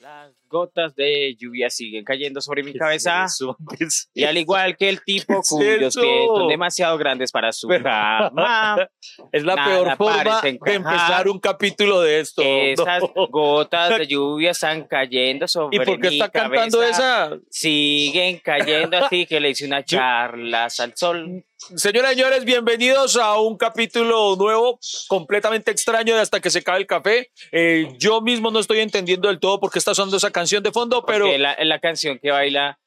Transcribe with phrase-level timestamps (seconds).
[0.00, 3.26] Las gotas de lluvia siguen cayendo sobre mi cabeza.
[4.14, 8.88] Y al igual que el tipo cuyos pies son demasiado grandes para su cama.
[9.30, 12.40] Es la peor forma de empezar un capítulo de esto.
[12.42, 13.28] Esas No.
[13.28, 17.26] gotas de lluvia están cayendo sobre ¿Y por qué mi está cantando cabeza.
[17.26, 17.38] esa?
[17.50, 21.44] Siguen cayendo así que le hice una charla al sol.
[21.60, 26.86] Señoras y señores, bienvenidos a un capítulo nuevo, completamente extraño Hasta que se acabe el
[26.86, 27.30] café.
[27.52, 30.72] Eh, yo mismo no estoy entendiendo del todo por qué está sonando esa canción de
[30.72, 32.78] fondo, pero es la canción que baila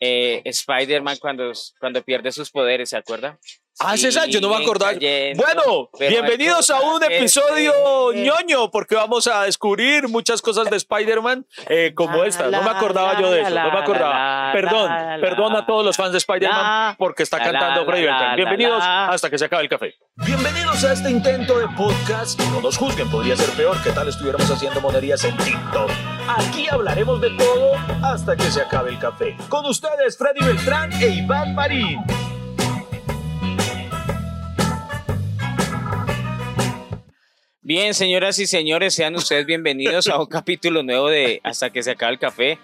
[0.00, 3.38] eh, Spider-Man cuando, cuando pierde sus poderes, ¿se acuerda?
[3.80, 4.92] Ah, es esa, yo no me acordaba.
[4.92, 7.72] cayendo, Bueno, bienvenidos a un episodio
[8.12, 12.44] se- ñoño, porque vamos a descubrir muchas cosas de Spider-Man eh, como La, esta.
[12.50, 14.46] No me la, acordaba yo de eso, la, no me la, acordaba.
[14.46, 17.44] la, Perdón, la, perdón a la, todos los fans de Spider-Man la, porque está la,
[17.44, 18.30] cantando la, Freddy la, Beltrán.
[18.30, 19.08] la, Bienvenidos la.
[19.10, 19.94] hasta que se acabe el café.
[20.16, 22.40] Bienvenidos a este intento de podcast.
[22.50, 25.90] No nos juzguen, podría ser peor que tal estuviéramos haciendo monerías en TikTok.
[26.36, 27.72] Aquí hablaremos de todo
[28.02, 29.36] hasta que se acabe el café.
[29.48, 32.00] Con ustedes, Freddy Beltrán e Iván Marín.
[37.68, 41.90] Bien, señoras y señores, sean ustedes bienvenidos a un capítulo nuevo de Hasta que se
[41.90, 42.58] acabe el café.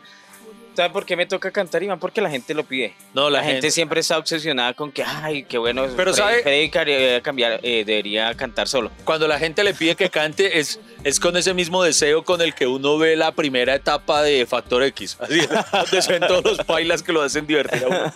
[0.75, 2.01] ¿Sabe por qué me toca cantar, Iván?
[2.01, 2.95] Porque la gente lo pide.
[3.13, 5.85] No, La, gente, siempre está obsesionada con que, ay, qué bueno.
[5.95, 8.91] Pero Freddy- sabe- Freddy debería cambiar, eh, debería cantar solo.
[9.05, 12.55] cuando la gente le pide que cante es, es con ese mismo deseo con el
[12.55, 15.19] que uno ve la primera etapa de Factor X.
[15.21, 15.41] Así,
[15.73, 18.13] donde se ven todos los bailas que lo hacen divertir a uno.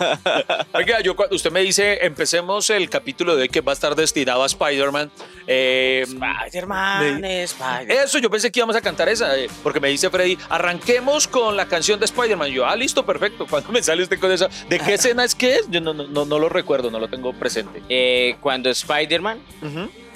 [0.73, 4.43] Oiga, yo, usted me dice, empecemos el capítulo de hoy que va a estar destinado
[4.43, 5.11] a Spider-Man.
[5.47, 7.91] Eh, Spider-Man, Spider-Man.
[7.91, 11.57] eso, yo pensé que íbamos a cantar esa, eh, porque me dice Freddy, arranquemos con
[11.57, 12.51] la canción de Spider-Man.
[12.51, 13.47] Yo, ah, listo, perfecto.
[13.51, 15.71] Cuando me sale usted con esa, ¿de qué escena es que es?
[15.71, 17.83] Yo no, no, no, no lo recuerdo, no lo tengo presente.
[17.89, 19.41] Eh, cuando Spider-Man,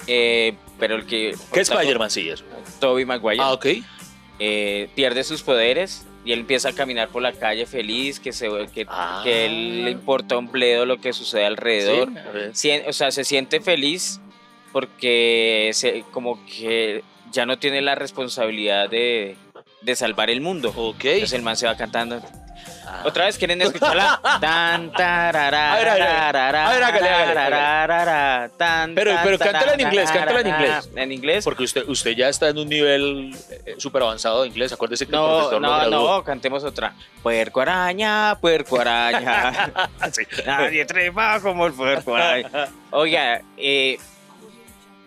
[0.07, 1.33] eh, pero el que...
[1.53, 2.43] ¿Qué Spider-Man sí eso?
[2.81, 3.41] Tobey Maguire.
[3.41, 3.67] Ah, ok.
[4.41, 8.49] eh, pierde sus poderes y él empieza a caminar por la calle feliz, que, se,
[8.75, 9.21] que, Ah.
[9.23, 12.09] que él le importa un bledo lo que sucede alrededor.
[12.53, 12.69] Sí.
[12.69, 14.21] Sien- o sea, se siente feliz
[14.73, 19.37] porque se, como que ya no tiene la responsabilidad de,
[19.83, 20.73] de salvar el mundo.
[20.75, 21.05] Ok.
[21.05, 22.21] Entonces el man se va cantando.
[22.95, 23.03] Ah.
[23.05, 24.21] Otra vez quieren escucharla.
[24.41, 26.15] Tan, tarara, A ver, a ver, a ver.
[26.33, 30.91] tarara, A ver, hágale, hágale, tan, Pero- pero cántala en inglés, cántala en inglés.
[30.97, 31.45] En inglés.
[31.45, 33.35] Porque usted, usted ya está en un nivel
[33.67, 34.73] eh, súper avanzado de inglés.
[34.73, 36.17] Acuérdese que el No, profesor lo no, graduó.
[36.19, 36.93] no, cantemos otra.
[37.23, 39.71] Puerco araña, puerco araña.
[40.13, 40.23] Sí.
[40.45, 42.69] Nadie trepa como el puerco araña.
[42.91, 43.99] Oiga, eh,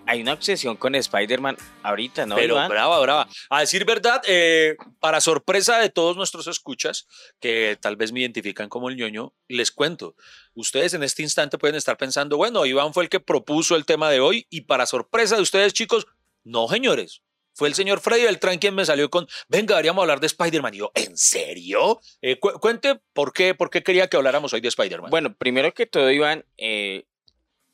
[0.07, 2.35] hay una obsesión con Spider-Man ahorita, ¿no?
[2.35, 2.69] Pero Iván?
[2.69, 3.27] brava, brava.
[3.49, 7.07] A decir verdad, eh, para sorpresa de todos nuestros escuchas,
[7.39, 10.15] que tal vez me identifican como el ñoño, les cuento.
[10.53, 14.09] Ustedes en este instante pueden estar pensando, bueno, Iván fue el que propuso el tema
[14.09, 16.05] de hoy y para sorpresa de ustedes, chicos,
[16.43, 17.21] no, señores.
[17.57, 20.73] Fue el señor Freddy Beltrán quien me salió con, venga, deberíamos hablar de Spider-Man.
[20.73, 22.01] Y yo, ¿en serio?
[22.21, 25.09] Eh, cu- cuente por qué, por qué quería que habláramos hoy de Spider-Man.
[25.09, 27.05] Bueno, primero que todo, Iván, eh,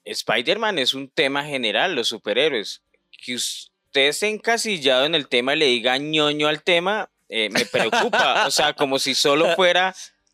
[0.06, 2.81] Spider-Man es un tema general, los superhéroes.
[3.23, 7.66] Que usted esté encasillado en el tema y le diga ñoño al tema, eh, me
[7.66, 8.45] preocupa.
[8.47, 9.94] o sea, como si solo fuera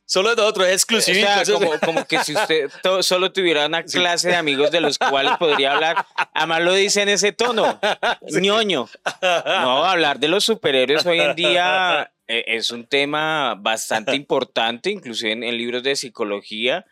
[0.09, 1.19] Solo de otro, es O exclusivo.
[1.27, 4.97] sea, como, como que si usted to- solo tuviera una clase de amigos de los
[4.97, 7.77] cuales podría hablar, además lo dice en ese tono,
[8.21, 8.87] ñoño.
[9.21, 15.33] No, hablar de los superhéroes hoy en día eh, es un tema bastante importante, inclusive
[15.33, 16.85] en, en libros de psicología,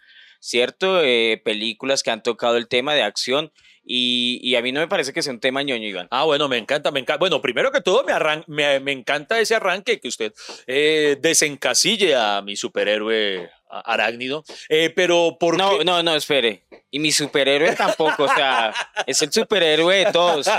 [0.45, 1.01] ¿cierto?
[1.01, 3.51] Eh, películas que han tocado el tema de acción
[3.87, 6.07] y, a mí no me parece que sea un tema ñoño, Iván.
[6.09, 7.19] Ah, bueno, me encanta, me encanta.
[7.19, 10.33] Bueno, primero que todo, me, arran- me, me encanta ese arranque que usted
[10.65, 13.49] eh, desencasille a mi superhéroe
[13.85, 14.43] arácnido.
[14.69, 15.85] Eh, pero por No, qué?
[15.85, 16.63] no, no, espere.
[16.91, 18.73] Y mi superhéroe tampoco, o sea,
[19.05, 20.49] es el superhéroe de todos.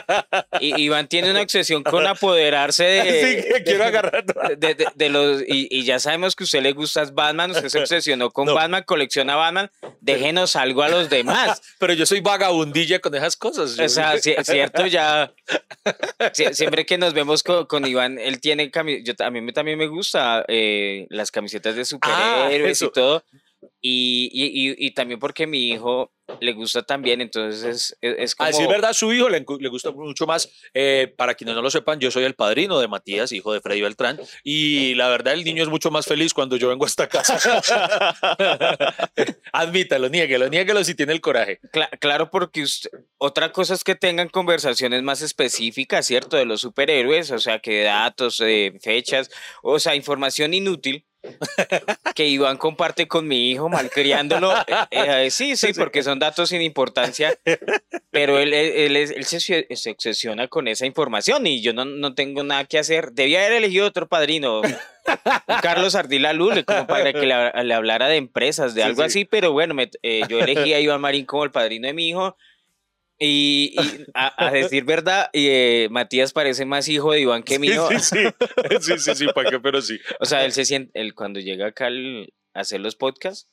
[0.60, 3.03] Y Iván tiene una obsesión con apoderarse de,
[3.43, 4.25] Sí, que quiero agarrar.
[4.59, 7.53] de, de- de los y, y ya sabemos que a usted le gusta es Batman,
[7.53, 8.55] usted se obsesionó con No.
[8.55, 11.62] Batman, colecciona Batman, déjenos algo a los demás.
[11.78, 13.78] Pero yo soy vagabundilla con esas cosas.
[13.78, 15.32] O sea, ci- cierto, ya
[16.34, 18.71] sie- siempre que nos vemos con, con Iván, él tiene
[19.03, 22.87] yo, a mí me- también me gusta eh, las camisetas de superhéroes eso.
[22.87, 23.06] y todo.
[23.81, 28.32] Y, y, y- y también porque mi hijo le gusta también, entonces es, es, es
[28.32, 28.49] A como...
[28.49, 30.49] decir verdad, su hijo le, le gusta mucho más.
[30.75, 33.82] Eh, para quienes no lo sepan, yo soy el padrino de Matías, hijo de Freddy
[33.82, 34.19] Beltrán.
[34.43, 37.38] Y la verdad, el niño es mucho más feliz cuando yo vengo a esta casa.
[39.53, 41.61] Admítalo, niéguelo, niéguelo si tiene el coraje.
[41.73, 46.37] Cla- claro, porque usted- otra cosa es que tengan conversaciones más específicas, ¿cierto?
[46.37, 49.31] De los superhéroes, o sea, que datos, eh, fechas,
[49.62, 51.05] o sea, información inútil.
[52.14, 54.52] Que Iván comparte con mi hijo malcriándolo.
[54.90, 57.38] Eh, eh, sí, sí, porque son datos sin importancia,
[58.11, 62.43] pero él, él, él, se, se, obsesiona con esa información y yo no, no, tengo
[62.43, 63.12] nada que hacer.
[63.12, 64.62] Debía haber elegido otro padrino,
[65.62, 69.52] Carlos Ardila Lule, como para que le, le, hablara de empresas, de algo así, pero
[69.52, 72.37] bueno, me, eh, yo elegí a Iván Marín como el padrino de mi hijo
[73.19, 73.75] y,
[74.15, 77.89] a, decir verdad, eh, Matías parece más hijo de Iván que mío.
[77.89, 78.19] Sí, sí,
[78.81, 79.99] sí, sí, sí, para qué, pero sí.
[80.21, 83.49] O sea, él se siente, él cuando llega acá a hacer los podcasts,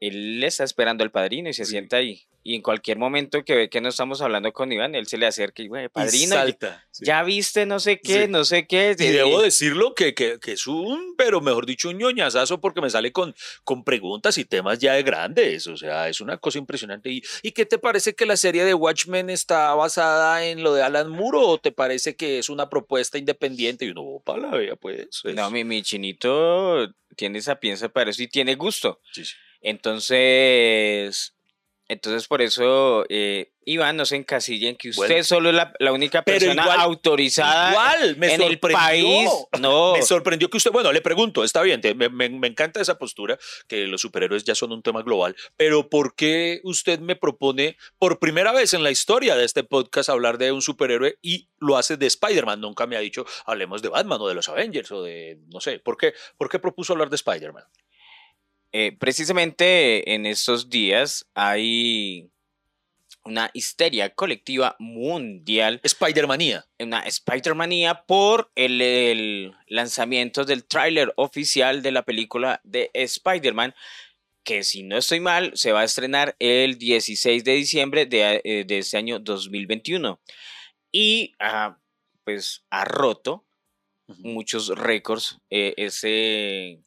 [0.00, 2.26] él le está esperando al padrino y se sienta ahí.
[2.42, 5.26] Y en cualquier momento que ve que no estamos hablando con Iván, él se le
[5.26, 6.36] acerca y, güey, padrino,
[6.98, 8.96] ya viste no sé qué, no sé qué.
[8.98, 12.88] Y debo decirlo que, que, que, es un, pero mejor dicho, un ñoñazazo porque me
[12.88, 15.66] sale con, con preguntas y temas ya de grandes.
[15.66, 17.10] O sea, es una cosa impresionante.
[17.10, 20.82] ¿Y, ¿Y qué te parece que la serie de Watchmen está basada en lo de
[20.82, 23.84] Alan Moore o te parece que es una propuesta independiente?
[23.84, 25.10] Y uno, para la vea, pues.
[25.24, 28.98] No, mi, mi chinito tiene esa piensa para eso y tiene gusto.
[29.12, 29.34] Sí, sí.
[29.60, 31.34] Entonces,
[31.90, 36.22] entonces por eso, eh, Iván, no se encasilla en que usted solo es la, única
[36.22, 39.28] persona autorizada igual, me en el país.
[39.58, 39.94] No.
[39.96, 43.88] Me sorprendió que usted, bueno, le pregunto, está bien, me, me, encanta esa postura, que
[43.88, 48.52] los superhéroes ya son un tema global, pero ¿por qué usted me propone por primera
[48.52, 52.06] vez en la historia de este podcast hablar de un superhéroe y lo hace de
[52.06, 52.60] Spider-Man?
[52.60, 55.80] Nunca me ha dicho, hablemos de Batman o de los Avengers o de, no sé,
[55.80, 57.64] ¿por qué, por qué propuso hablar de Spider-Man?
[58.72, 62.30] Eh, precisamente en estos días hay
[63.24, 65.80] una histeria colectiva mundial.
[65.82, 66.66] Spider-Manía.
[66.78, 73.74] Una Spider-Manía por el, lanzamiento del tráiler oficial de la película de Spider-Man,
[74.44, 78.66] que si no estoy mal, se va a estrenar el 16 de diciembre de, eh,
[78.68, 80.20] este año 2021.
[80.92, 81.78] Y ah,
[82.24, 83.44] pues ha roto
[84.18, 86.80] muchos récords eh, ese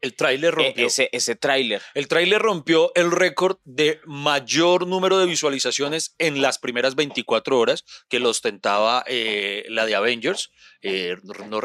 [0.00, 0.86] el tráiler e, rompió.
[0.86, 1.82] Ese, ese tráiler.
[1.94, 7.84] El tráiler rompió el récord de mayor número de visualizaciones en las primeras 24 horas
[8.08, 10.50] que lo ostentaba eh, la de Avengers.
[10.86, 11.16] Eh,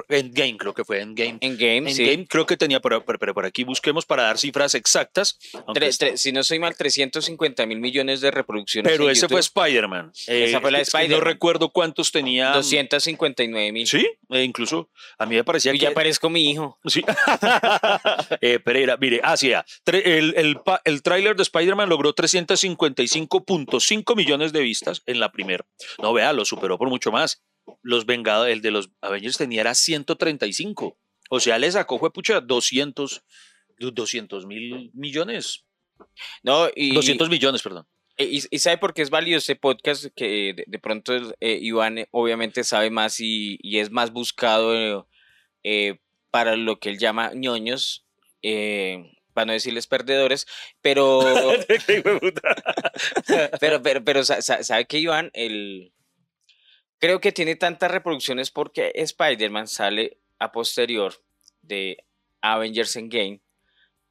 [0.10, 1.38] Endgame, creo que fue Endgame.
[1.42, 5.38] Endgame, Endgame creo que tenía, pero, pero, por aquí busquemos para dar cifras exactas.
[6.16, 8.92] si no soy mal, 350 mil millones de reproducciones.
[8.92, 10.12] Pero ese fue Spider-Man.
[10.28, 11.20] Esa fue la de Spider-Man.
[11.20, 12.52] No recuerdo cuántos tenía.
[12.52, 13.88] 259 mil.
[13.88, 15.86] Sí, e incluso a mí me parecía Yo que.
[15.86, 16.80] ya parezco mi hijo.
[16.86, 17.04] Sí.
[18.42, 24.62] eh, Pereira, mire, así ah, el, el, el tráiler de Spider-Man logró 355.5 millones de
[24.62, 25.66] vistas en la primera.
[26.02, 27.44] No, vea, lo superó por mucho más.
[27.82, 30.98] Los Vengadores, el de los Avengers tenía era 135.
[31.30, 33.24] O sea, le sacó, fue pucha, 200
[34.46, 35.66] mil millones.
[36.44, 37.88] No, y, 200 millones, perdón.
[38.18, 42.08] Eh, y, sabe por qué es válido este podcast, que de, pronto eh, Iván eh,
[42.12, 45.08] obviamente sabe más y, es más buscado
[46.30, 48.06] para lo que él llama ñoños,
[49.34, 50.48] para no decirles perdedores,
[50.82, 51.22] pero...
[53.60, 55.94] pero, pero, pero, sabe que Iván, el,
[57.02, 61.16] creo que tiene tantas reproducciones porque Spider-Man sale a posterior
[61.64, 62.06] de
[62.42, 63.42] Avengers Endgame.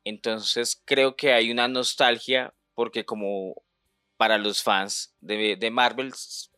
[0.04, 3.54] Entonces creo que hay una nostalgia porque como
[4.16, 6.12] para los fans de, de Marvel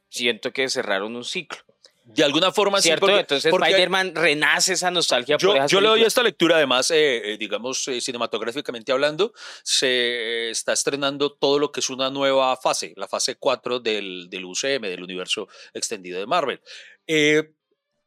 [0.08, 1.60] siento que cerraron un ciclo.
[2.04, 3.06] De alguna forma ¿Cierto?
[3.06, 3.12] sí.
[3.12, 5.36] Entonces Spider-Man renace esa nostalgia.
[5.38, 9.32] Yo, yo le doy esta lectura, además, eh, eh, digamos, eh, cinematográficamente hablando,
[9.62, 14.44] se está estrenando todo lo que es una nueva fase, la fase 4 del, del
[14.44, 16.60] UCM, del universo extendido de Marvel.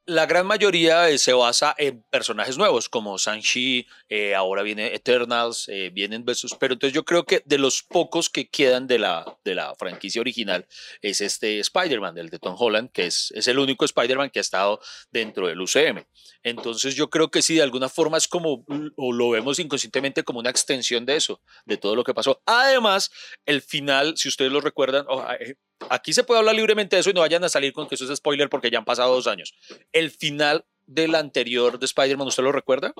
[0.07, 5.67] La gran mayoría eh, se basa en personajes nuevos, como Shang-Chi, eh, ahora viene Eternals,
[5.67, 9.25] eh, vienen versus, pero entonces yo creo que de los pocos que quedan de la,
[9.43, 10.67] de la franquicia original
[11.01, 14.41] es este Spider-Man, el de Tom Holland, que es, es el único Spider-Man que ha
[14.41, 16.05] estado dentro del UCM.
[16.43, 18.63] Entonces yo creo que sí, de alguna forma es como,
[18.97, 22.43] o lo vemos inconscientemente como una extensión de eso, de todo lo que pasó.
[22.45, 23.09] Además,
[23.47, 25.07] el final, si ustedes lo recuerdan,
[25.89, 28.11] aquí se puede hablar libremente de eso y no vayan a salir con que eso
[28.11, 29.53] es spoiler porque ya han pasado dos años.
[29.91, 32.93] El final del anterior de Spider-Man, ¿usted lo recuerda?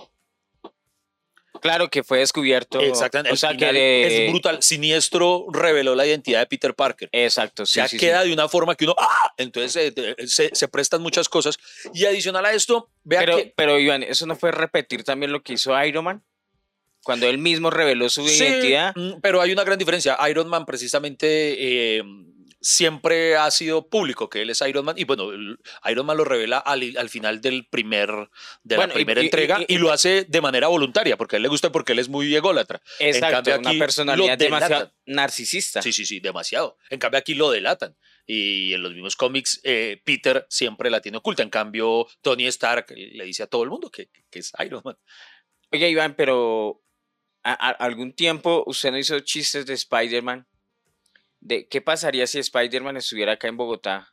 [1.62, 2.80] Claro que fue descubierto.
[2.80, 3.34] Exactamente.
[3.34, 4.62] O sea, que es brutal.
[4.62, 7.10] Siniestro reveló la identidad de Peter Parker.
[7.12, 7.66] Exacto.
[7.66, 8.96] Sí, o sea, queda de una forma que uno.
[8.98, 9.34] ¡ah!
[9.38, 11.58] Entonces eh, se, se, prestan muchas cosas.
[11.94, 13.54] Y adicional a esto, vea pero, que.
[13.56, 16.24] Pero, Iván, ¿eso no fue repetir también lo que hizo Iron Man?
[17.04, 18.94] Cuando él mismo reveló su identidad.
[18.96, 20.18] Mm, pero hay una gran diferencia.
[20.30, 21.98] Iron Man, precisamente.
[21.98, 22.04] Eh,
[22.66, 25.30] siempre ha sido público que él es Iron Man y bueno,
[25.88, 28.10] Iron Man lo revela al, final del primer,
[28.64, 31.72] de la primera entrega y, lo hace de manera voluntaria porque a él le gusta
[31.72, 32.82] porque él es muy ególatra.
[32.98, 35.84] Exacto, en cambio, aquí una personalidad demasiado narcisista.
[35.84, 36.80] Sí, sí, sí, demasiado.
[36.90, 37.96] En cambio aquí lo delatan.
[38.26, 41.44] Y en los mismos cómics, eh, Peter siempre la tiene oculta.
[41.44, 44.98] En cambio, Tony Stark le dice a todo el mundo que, que es Iron Man.
[45.72, 46.82] Oye, Iván, pero
[47.44, 50.48] a- a- algún tiempo usted no hizo chistes de Spider-Man.
[51.46, 54.12] De qué pasaría si Spider-Man estuviera acá en Bogotá.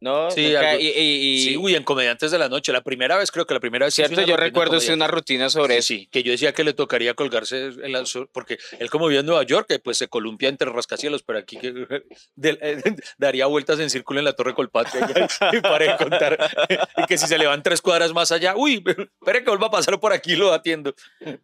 [0.00, 0.30] ¿No?
[0.30, 2.70] Sí, Acá, algo- y, y- y- Sí, uy, en Comediantes de la Noche.
[2.70, 3.94] La primera vez, creo que la primera vez.
[3.94, 5.86] cierto, yo recuerdo una rutina sobre Sí, eso.
[6.02, 9.26] sí, que yo decía que le tocaría colgarse, en la- porque él como vive en
[9.26, 11.68] Nueva York, que pues se columpia entre rascacielos, pero aquí que
[12.42, 12.82] eh,
[13.18, 16.38] daría vueltas en círculo en la Torre Colpatria y, para de contar,
[16.98, 19.70] y que si se le van tres cuadras más allá, uy, espere que vuelva a
[19.70, 20.94] pasar por aquí, lo atiendo.
[21.20, 21.38] Eh,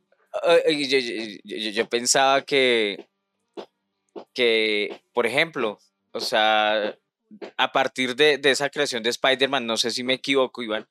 [0.66, 3.08] eh, yo, yo- yo- yo pensaba que,
[4.34, 5.78] que, por ejemplo,
[6.12, 6.96] o sea,
[7.56, 10.86] a partir de, de esa creación de Spider-Man, no sé si me equivoco, Iván,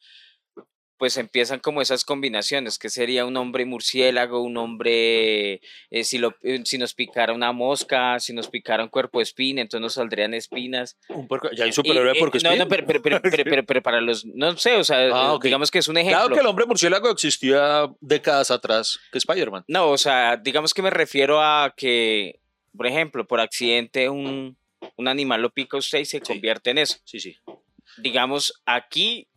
[0.97, 5.55] pues empiezan como esas combinaciones, que sería un hombre murciélago, un hombre,
[5.89, 9.61] eh, si, lo, eh, si nos picara una mosca, si nos picara un cuerpo espina,
[9.61, 10.97] entonces nos saldrían espinas.
[11.09, 13.99] Un puerco- ya hay Y, superhéroe eh, porque no, no, pero, pero, pero, pero- para
[13.99, 16.19] los, no sé, o sea, Ah, eh, digamos que es un ejemplo.
[16.19, 19.65] Claro que el hombre murciélago existía décadas atrás que Spider-Man.
[19.67, 22.39] No, o sea, digamos que me refiero a que,
[22.75, 24.57] por ejemplo, por accidente un,
[24.95, 26.97] un animal lo pica a usted y se convierte en eso.
[27.05, 27.37] Sí, sí.
[27.97, 29.27] Digamos, aquí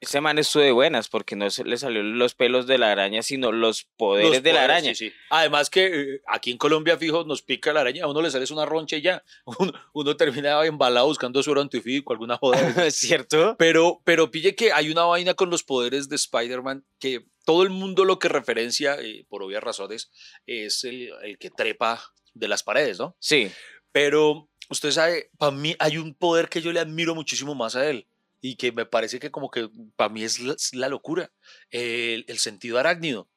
[0.00, 3.50] ese man estuvo de buenas porque no le salió los pelos de la araña, sino
[3.50, 4.94] los poderes Los de la poderes, araña.
[4.94, 5.14] sí, sí.
[5.30, 8.44] Además que eh, aquí en Colombia, fijo, nos pica la araña, a uno le sale
[8.52, 9.24] una roncha y ya.
[9.58, 12.86] Uno, uno termina embalado buscando suero antifídico, alguna joda.
[12.86, 13.56] ¿Es cierto?
[13.58, 17.70] pero, pero pille que hay una vaina con los poderes de Spider-Man que todo el
[17.70, 20.12] mundo lo que referencia, eh, por obvias razones,
[20.46, 22.00] es el, el que trepa
[22.34, 23.16] de las paredes, ¿no?
[23.18, 23.50] Sí.
[23.92, 27.88] Pero usted sabe, para mí hay un poder que yo le admiro muchísimo más a
[27.88, 28.06] él
[28.40, 31.30] y que me parece que como que para mí es la, es la locura,
[31.70, 33.28] el, el sentido arácnido.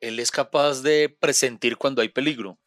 [0.00, 2.58] Él es capaz de presentir cuando hay peligro.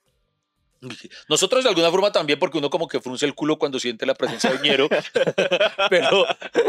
[1.30, 4.16] Nosotros de alguna forma también, porque uno como que frunce el culo cuando siente la
[4.16, 4.90] presencia de ñero,
[5.90, 6.26] pero,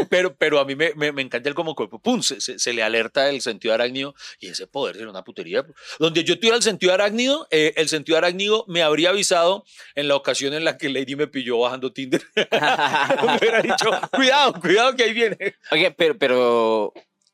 [0.09, 2.73] pero, pero a mí me, me, me encanta el como que pum, se, se- se
[2.73, 5.65] le alerta el sentido arácnido y ese poder era una putería.
[5.99, 9.65] Donde yo tuviera el sentido arácnido, eh, el sentido arácnido me habría avisado
[9.95, 12.21] en la ocasión en la que Lady me pilló bajando Tinder.
[12.35, 15.55] me hubiera dicho, cuidado, cuidado que ahí viene.
[15.71, 16.93] Oye, pero, pero,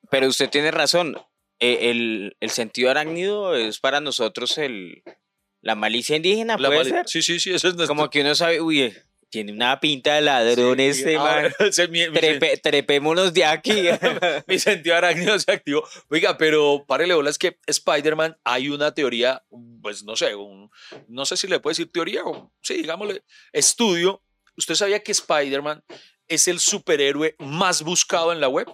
[0.09, 1.17] pero usted tiene razón.
[1.62, 5.03] Eh, El, el sentido arácnido es para nosotros el,
[5.61, 7.07] la malicia indígena, La puede mali- ser.
[7.07, 10.15] Sí, sí, sí, eso es nuestro- Como que uno sabe, uy, eh, tiene una pinta
[10.15, 11.51] de ladrón Sí, este ahora, man.
[11.59, 13.71] ese es mi- mi- Trepe- trepémonos de aquí.
[14.47, 15.83] mi sentido arácnido se activó.
[16.09, 19.43] Oiga, pero párele bolas que Spider-Man hay una teoría,
[19.81, 20.71] pues no sé, un-
[21.07, 23.23] no sé si le puede decir teoría o sí, digámosle,
[23.53, 24.23] estudio.
[24.57, 25.83] ¿Usted sabía que Spider-Man
[26.27, 28.67] es el superhéroe más buscado en la web?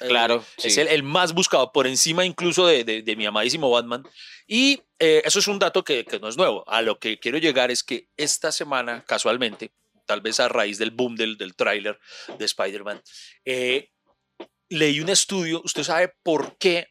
[0.00, 0.44] Eh, claro.
[0.56, 0.80] Es sí.
[0.80, 4.02] el, el más buscado, por encima incluso de, de- de mi amadísimo Batman.
[4.46, 6.64] Y eh, eso es un dato que, que no es nuevo.
[6.68, 9.72] A lo que quiero llegar es que esta semana, casualmente,
[10.06, 11.98] tal vez a raíz del boom del, del tráiler
[12.38, 13.00] de Spider-Man,
[13.44, 13.90] eh,
[14.68, 15.62] leí un estudio.
[15.64, 16.88] ¿Usted sabe por qué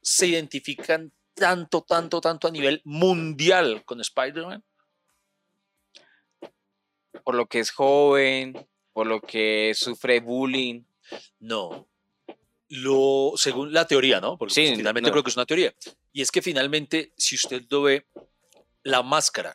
[0.00, 4.64] se identifican tanto, tanto, tanto a nivel mundial con Spider-Man?
[7.24, 8.54] Por lo que es joven,
[8.94, 10.82] por lo que sufre bullying.
[11.40, 11.88] No.
[12.70, 14.36] Lo, según la teoría, ¿no?
[14.36, 15.12] Porque Sí, pues, finalmente no.
[15.12, 15.74] creo que es una teoría.
[16.12, 18.06] Y es que finalmente, si usted lo ve,
[18.82, 19.54] la máscara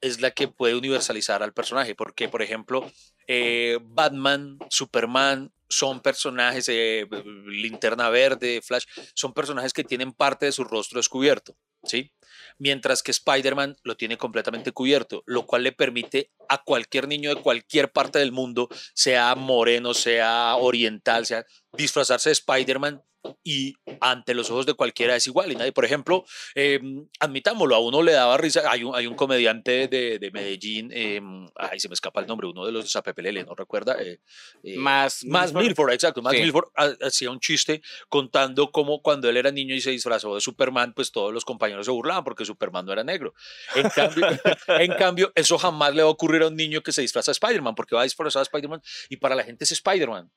[0.00, 1.94] es la que puede universalizar al personaje.
[1.94, 2.88] Porque, por ejemplo,
[3.26, 7.06] eh, Batman, Superman son personajes, eh,
[7.46, 8.84] Linterna Verde, Flash,
[9.14, 12.12] son personajes que tienen parte de su rostro descubierto, ¿sí?
[12.58, 17.42] Mientras que Spider-Man lo tiene completamente cubierto, lo cual le permite a cualquier niño de
[17.42, 23.02] cualquier parte del mundo, sea moreno, sea oriental, sea disfrazarse de Spider-Man
[23.42, 26.80] y ante los ojos de cualquiera es igual y nadie, por ejemplo, eh,
[27.20, 31.20] admitámoslo, a uno le daba risa, hay un, hay un comediante de, de Medellín, eh,
[31.56, 33.96] ay, se me escapa el nombre, uno de los de Zapepelele, ¿no recuerda?
[34.00, 34.20] Eh,
[34.62, 36.20] eh, Más, más Milford, exacto.
[36.22, 36.40] Más Sí.
[36.42, 40.40] Milford ha- hacía un chiste contando cómo cuando él era niño y se disfrazó de
[40.40, 43.34] Superman, pues todos los compañeros se burlaban porque Superman no era negro.
[43.74, 44.26] En cambio,
[44.68, 47.34] en cambio eso jamás le va a ocurrir a un niño que se disfraza de
[47.34, 50.30] Spider-Man, porque va a disfrazar de Spider-Man y para la gente es Spider-Man.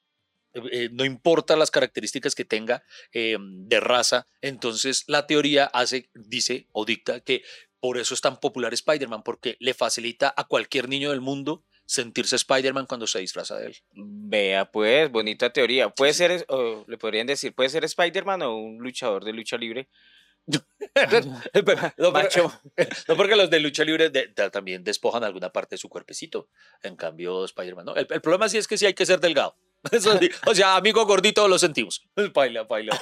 [0.58, 2.84] Eh, eh, no importa las características que tenga
[3.14, 7.44] eh, de raza, entonces la teoría hace, dice o dicta que
[7.80, 12.36] por eso es tan popular Spider-Man, porque le facilita a cualquier niño del mundo sentirse
[12.36, 13.78] Spider-Man cuando se disfraza de él.
[13.94, 15.90] Vea, pues, bonita teoría.
[15.90, 16.18] Puede sí.
[16.18, 19.88] ser, o le podrían decir, puede ser Spider-Man o un luchador de lucha libre.
[20.48, 20.62] no,
[21.54, 22.52] porque, Macho.
[23.08, 26.50] no porque los de lucha libre de- de- también despojan alguna parte de su cuerpecito.
[26.84, 27.96] En cambio, Spider-Man, ¿no?
[27.96, 29.56] El, el problema sí es que sí hay que ser delgado.
[30.46, 32.06] O sea, amigo gordito lo sentimos.
[32.34, 33.00] Baila, baila.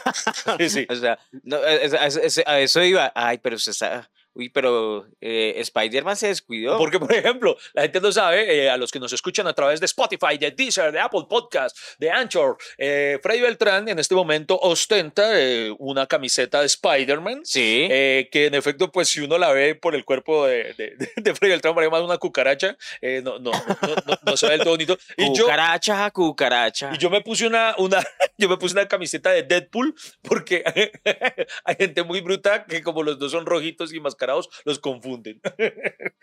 [0.69, 0.85] Sí.
[0.89, 3.11] O sea, no, es- es- a eso iba.
[3.15, 6.77] Ay, pero usted está, Uy, pero eh, Spider-Man se descuidó.
[6.77, 9.79] Porque, por ejemplo, la gente no sabe, eh, a los que nos escuchan a través
[9.79, 14.59] de Spotify, de Deezer, de Apple Podcast, de Anchor, eh, Freddy Beltrán en este momento
[14.61, 17.41] ostenta eh, una camiseta de Spider-Man.
[17.45, 17.87] Sí.
[17.89, 21.33] eh, que en efecto, pues si uno la ve por el cuerpo de, de, de-
[21.35, 22.77] Freddy Beltrán, parece más una cucaracha.
[23.01, 24.97] eh, no, no, no, no, no se ve del todo bonito.
[25.17, 26.91] Y yo, cucaracha, cucaracha.
[26.93, 28.03] y yo me puse una, una,
[28.37, 30.63] yo me puse una camiseta de Deadpool porque
[31.63, 34.24] hay gente muy bruta que como los dos son rojitos y mascarados,
[34.65, 35.41] los confunden.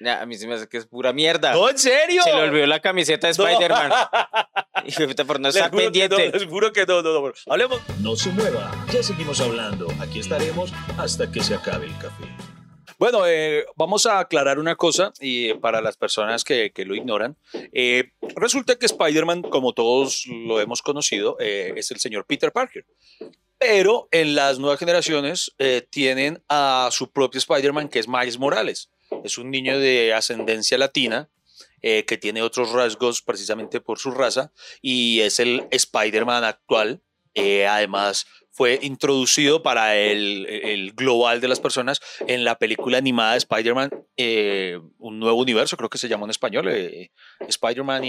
[0.00, 1.54] Ya, a mí se me hace que es pura mierda.
[1.54, 2.22] No, en serio.
[2.22, 3.48] Se le olvidó la camiseta de No.
[3.48, 3.90] Spider-Man.
[4.84, 6.30] Y puta, por no estar que no, pendiente.
[6.30, 7.32] les juro que no, no, no.
[7.48, 7.80] Hablemos.
[8.00, 9.88] No se mueva, ya seguimos hablando.
[9.98, 12.24] Aquí estaremos hasta que se acabe el café.
[12.96, 17.36] Bueno, eh, vamos a aclarar una cosa y para las personas que, que lo ignoran.
[17.72, 22.86] eh, resulta que Spider-Man, como todos lo hemos conocido, eh, es el señor Peter Parker.
[23.58, 28.90] Pero en las nuevas generaciones eh, tienen a su propio Spider-Man, que es Miles Morales.
[29.24, 31.28] Es un niño de ascendencia latina
[31.82, 37.02] eh, que tiene otros rasgos precisamente por su raza y es el Spider-Man actual.
[37.34, 43.38] Eh, además, fue introducido para el, global de las personas en la película animada de
[43.38, 43.90] Spider-Man,
[44.98, 46.68] un nuevo universo, creo que se llama en español,
[47.46, 48.02] Spider-Man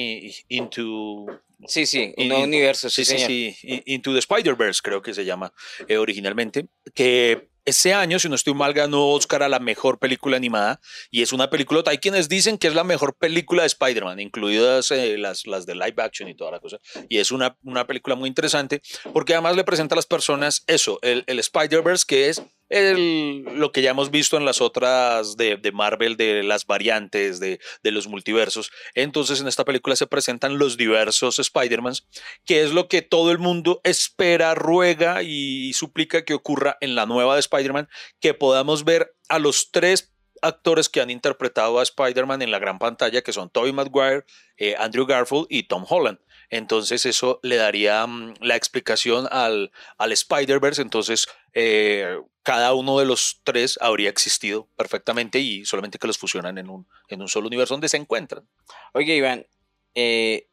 [0.47, 1.27] Into,
[1.67, 3.27] Sí, sí, un nuevo universo, sí, sí, señor.
[3.27, 5.53] sí, Into the Spider-Verse, creo que se llama
[5.87, 10.37] eh, originalmente, que ese año, si no estoy mal, ganó Oscar a la mejor película
[10.37, 10.79] animada
[11.11, 14.89] y es una película, hay quienes dicen que es la mejor película de Spider-Man, incluidas
[14.91, 18.15] eh, las, las de live action y toda la cosa, y es una, una película
[18.15, 18.81] muy interesante
[19.13, 23.71] porque además le presenta a las personas eso, el, el Spider-Verse, que es el, lo
[23.71, 28.07] que ya hemos visto en las otras de, Marvel, de las variantes, de, de los
[28.07, 28.71] multiversos.
[28.93, 32.07] Entonces en esta película se presentan los diversos Spider-Mans,
[32.45, 37.05] que es lo que todo el mundo espera, ruega y suplica que ocurra en la
[37.05, 42.41] nueva de Spider-Man, que podamos ver a los tres actores que han interpretado a Spider-Man
[42.41, 44.25] en la gran pantalla, que son Tobey Maguire,
[44.57, 46.19] eh, Andrew Garfield y Tom Holland.
[46.49, 50.81] Entonces eso le daría mm, la explicación al, al Spider-Verse.
[50.81, 52.19] Entonces eh,
[52.49, 56.87] cada uno de los tres habría existido perfectamente y solamente que los fusionan en un,
[57.07, 58.47] en un solo universo donde se encuentran.
[58.93, 59.45] Oye, Iván,
[59.93, 60.47] eh,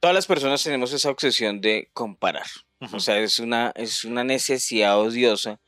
[0.00, 2.46] todas las personas tenemos esa obsesión de comparar.
[2.92, 5.60] O sea, es una, es una necesidad odiosa.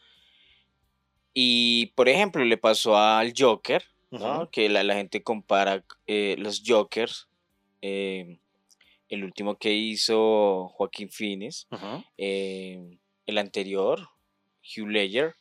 [1.32, 3.84] Y, por ejemplo, le pasó al Joker.
[4.50, 7.28] Que la, la gente compara eh, los Jokers.
[7.80, 8.40] eh,
[9.08, 11.08] el último que hizo Joaquín
[12.18, 14.08] eh, el anterior,
[14.76, 15.34] Hugh Ledger.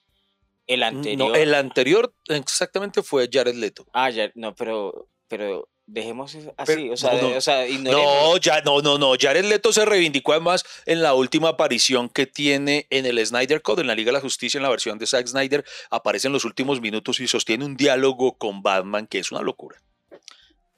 [0.67, 1.29] El anterior.
[1.29, 3.85] No, el anterior exactamente fue Jared Leto.
[3.93, 7.65] Ah, ya, no, pero, pero dejemos eso así, Pero- o sea, no, o sea.
[7.79, 9.13] No, ya, no, no, no.
[9.17, 13.81] Jared Leto se reivindicó además en la última aparición que tiene en el Snyder Code,
[13.81, 15.63] en la Liga de la Justicia, en la versión de Zack Snyder.
[15.89, 19.81] Aparece en los últimos minutos y sostiene un diálogo con Batman que es una locura.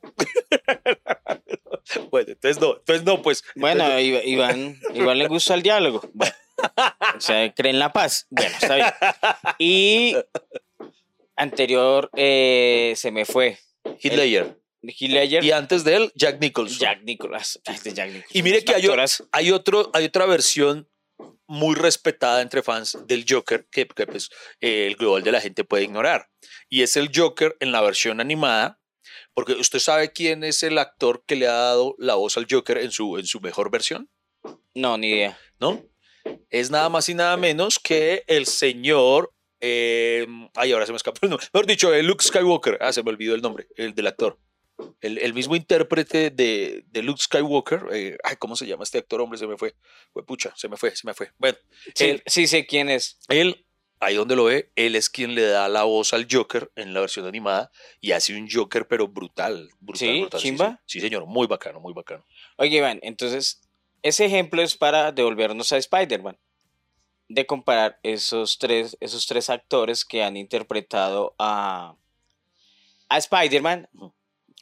[2.11, 3.43] bueno, entonces no, entonces no, pues.
[3.55, 6.01] Bueno, entonces- Iván, Iván le gusta el diálogo.
[6.13, 6.33] Bueno,
[7.15, 8.27] o sea, cree en la paz.
[8.29, 8.87] Bueno, está bien.
[9.57, 10.15] Y
[11.35, 13.59] anterior eh, se me fue.
[14.01, 16.79] Heath Ledger, Y antes de él, Jack Nicholson.
[16.79, 17.59] Jack Nicholas.
[17.65, 18.37] Este Jack Nicholson.
[18.37, 18.87] Y mire que hay,
[19.31, 20.89] hay, otro, hay otra versión
[21.47, 24.29] muy respetada entre fans del Joker que, que, pues,
[24.61, 26.29] eh, el global de la gente puede ignorar.
[26.69, 28.79] Y es el Joker en la versión animada,
[29.33, 32.77] porque usted sabe quién es el actor que le ha dado la voz al Joker
[32.77, 34.09] en su, en su mejor versión,
[34.75, 35.37] No, ni idea.
[35.59, 35.83] ¿no?
[36.49, 39.31] Es nada más y nada menos que el señor...
[39.61, 41.47] eh, ay, ahora se me escapó el nombre.
[41.53, 42.77] Mejor dicho, eh, Luke Skywalker.
[42.81, 44.39] Ah, se me olvidó el nombre, el del actor.
[45.01, 47.87] El, el mismo intérprete de, de Luke Skywalker.
[47.91, 49.19] eh, ay, ¿cómo se llama este actor?
[49.21, 49.75] Hombre, se me fue.
[50.13, 51.31] Fue pucha, se me fue, se me fue.
[51.37, 51.57] Bueno,
[51.93, 53.19] Sí, él, sí sé quién es.
[53.27, 53.65] él,
[53.99, 57.01] ahí donde lo ve, él es quien le da la voz al Joker en la
[57.01, 59.69] versión animada y hace un Joker, pero brutal.
[59.81, 60.21] brutal ¿Sí?
[60.21, 60.81] brutal, ¿Chimba?
[60.85, 62.25] Sí, sí, señor, muy bacano, muy bacano.
[62.55, 63.59] Oye, Iván, entonces,
[64.03, 66.37] ese ejemplo es para devolvernos a Spider-Man.
[67.27, 71.95] De comparar esos tres, esos tres actores que han interpretado a,
[73.07, 73.87] a Spider-Man.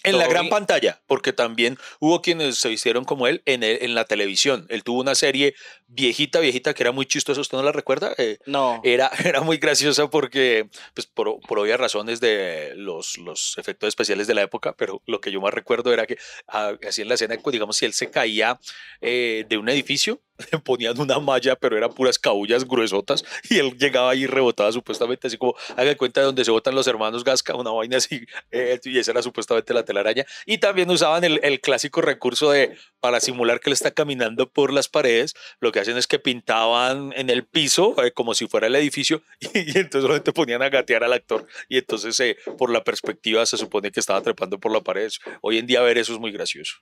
[0.07, 3.95] En la gran pantalla, porque también hubo quienes se vistieron como él en, el- en
[3.95, 4.65] la televisión.
[4.69, 5.53] Él tuvo una serie
[5.87, 8.13] viejita, viejita, que era muy chistosa, ¿usted no la recuerda?
[8.17, 8.81] Eh, No.
[8.83, 14.27] era, era muy graciosa porque, pues por, por obvias razones de los, los efectos especiales
[14.27, 16.17] de la época, pero lo que yo más recuerdo era que
[16.47, 18.59] ah, así en la escena, digamos, si él se caía
[19.01, 20.21] eh, de un edificio,
[20.63, 25.27] ponían una malla, pero eran puras cabullas gruesotas, y él llegaba ahí y rebotaba supuestamente,
[25.27, 28.79] así como, haga cuenta de donde se botan los hermanos Gasca, una vaina así, eh,
[28.83, 30.25] y esa era supuestamente la telaraña.
[30.45, 34.73] Y también usaban el, el clásico recurso de, para simular que él está caminando por
[34.73, 38.67] las paredes, lo que hacen es que pintaban en el piso, eh, como si fuera
[38.67, 42.71] el edificio, y, y entonces solamente ponían a gatear al actor, y entonces eh, por
[42.71, 45.11] la perspectiva se supone que estaba trepando por la pared.
[45.41, 46.75] Hoy en día ver eso es muy gracioso.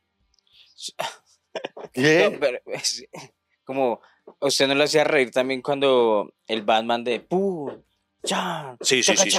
[2.29, 3.05] No, pero es-
[3.65, 4.01] como
[4.39, 7.71] usted no lo hacía reír también cuando el Batman de ¡Pum!
[8.23, 8.77] ¡Chan!
[8.81, 9.37] Sí, sí, sí.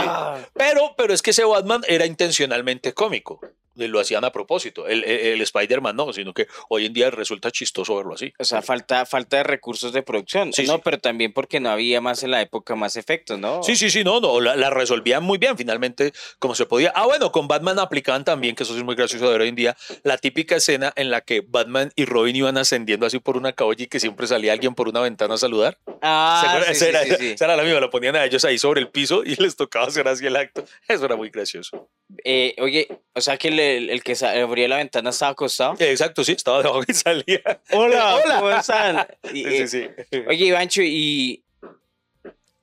[0.52, 3.40] Pero, pero es que ese Batman era intencionalmente cómico.
[3.76, 4.86] Lo hacían a propósito.
[4.88, 8.32] El, el- el Spider-Man no, sino que hoy en día resulta chistoso verlo así.
[8.38, 10.52] O sea, falta, falta de recursos de producción.
[10.52, 10.80] Sí, no, sí.
[10.84, 13.62] pero también porque no había más en la época más efectos, ¿no?
[13.62, 16.92] Sí, sí, sí, no, no, la, la resolvían muy bien finalmente como se podía.
[16.94, 19.54] Ah, bueno, con Batman aplicaban también, que eso es muy gracioso de ver hoy en
[19.56, 23.52] día, la típica escena en la que Batman y Robin iban ascendiendo así por una
[23.52, 25.78] calle y que siempre salía alguien por una ventana a saludar.
[25.86, 27.30] ¿Se Ah, sí, esa, era, sí, sí, sí.
[27.32, 29.86] esa era la misma, lo ponían a ellos ahí sobre el piso y les tocaba
[29.86, 30.64] hacer así el acto.
[30.88, 31.88] Eso era muy gracioso.
[32.24, 35.74] Eh, oye, o sea que el, el que abría la ventana estaba acostado.
[35.78, 37.60] Exacto, sí, estaba debajo y salía.
[37.72, 39.06] Hola, ¿cómo están?
[39.32, 40.22] Y, Sí, sí, eh, sí.
[40.28, 41.42] Oye, Ivancho, y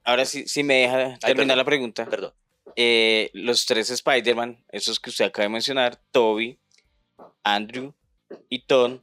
[0.03, 1.57] ahora sí, sí me deja terminar perdón.
[1.57, 2.05] la pregunta.
[2.05, 2.33] Perdón.
[2.75, 6.57] Eh, los tres Spider-Man, esos que usted acaba de mencionar, Toby,
[7.43, 7.93] Andrew
[8.49, 8.99] y Tom,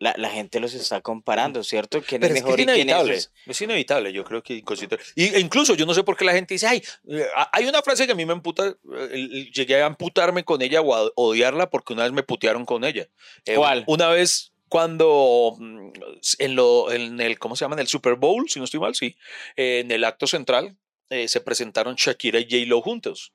[0.00, 2.02] la, la gente los está comparando, ¿cierto?
[2.02, 3.14] ¿Quién Pero es es, que es y quién inevitable.
[3.14, 3.32] es?
[3.46, 4.98] Es inevitable, yo creo que inconsciente.
[5.14, 7.82] Y, e incluso yo no sé por qué la gente dice, ay, eh, hay una
[7.82, 8.74] frase que a mí me emputa,
[9.10, 12.82] eh, llegué a amputarme con ella o a odiarla porque una vez me putearon con
[12.82, 13.08] ella.
[13.44, 13.84] Eh, ¿Cuál?
[13.86, 15.90] Una vez cuando mm,
[16.38, 17.74] en, lo, en el, ¿cómo se llama?
[17.74, 19.16] En el Super Bowl, si no estoy mal, sí,
[19.56, 20.76] eh, en el acto central
[21.10, 23.32] eh, se presentaron Shakira y J-Lo juntos.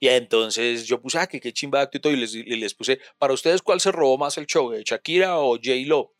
[0.00, 2.42] Y entonces yo puse, ah, que qué chimba de acto y todo, y les, y
[2.42, 6.14] les puse, para ustedes, ¿cuál se robó más el show, de Shakira o J-Lo?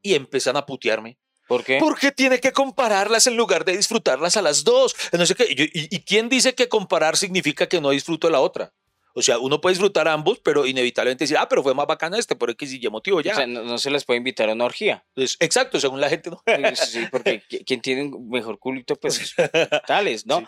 [0.00, 1.18] Y empiezan a putearme.
[1.46, 1.78] ¿Por qué?
[1.78, 4.96] ¿Por qué tiene que compararlas en lugar de disfrutarlas a las dos?
[5.12, 5.46] No sé qué.
[5.48, 8.72] Y, quién dice que comparar significa que no disfruto la otra?
[9.14, 12.36] O sea, uno puede disfrutar ambos, pero inevitablemente decir, ah, pero fue más bacana este,
[12.36, 13.32] por X y Y motivo ya.
[13.32, 15.04] O sea, no, no se les puede invitar a una orgía.
[15.14, 16.42] Entonces, exacto, según la gente, ¿no?
[16.74, 19.34] Sí, porque qui- quien tiene un mejor culito, pues
[19.86, 20.40] tales, ¿no?
[20.40, 20.46] Sí.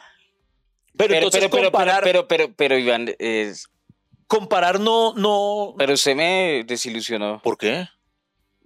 [0.98, 3.68] Pero, entonces comparar, pero, pero, pero, Iván, es-
[4.26, 5.74] comparar no, no.
[5.78, 7.40] pero usted me desilusionó.
[7.42, 7.88] ¿Por qué?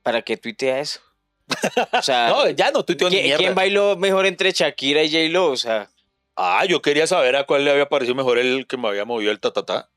[0.02, 1.00] ¿Para qué tuitea eso?
[1.92, 3.38] O sea, No, ya no tuiteo ni ¿quién, mierda.
[3.38, 5.50] quién bailó mejor entre Shakira y J-Lo?
[5.50, 5.88] O sea,
[6.34, 9.30] Ah, yo quería saber a cuál le había parecido mejor el que me había movido
[9.30, 9.90] el tatatá.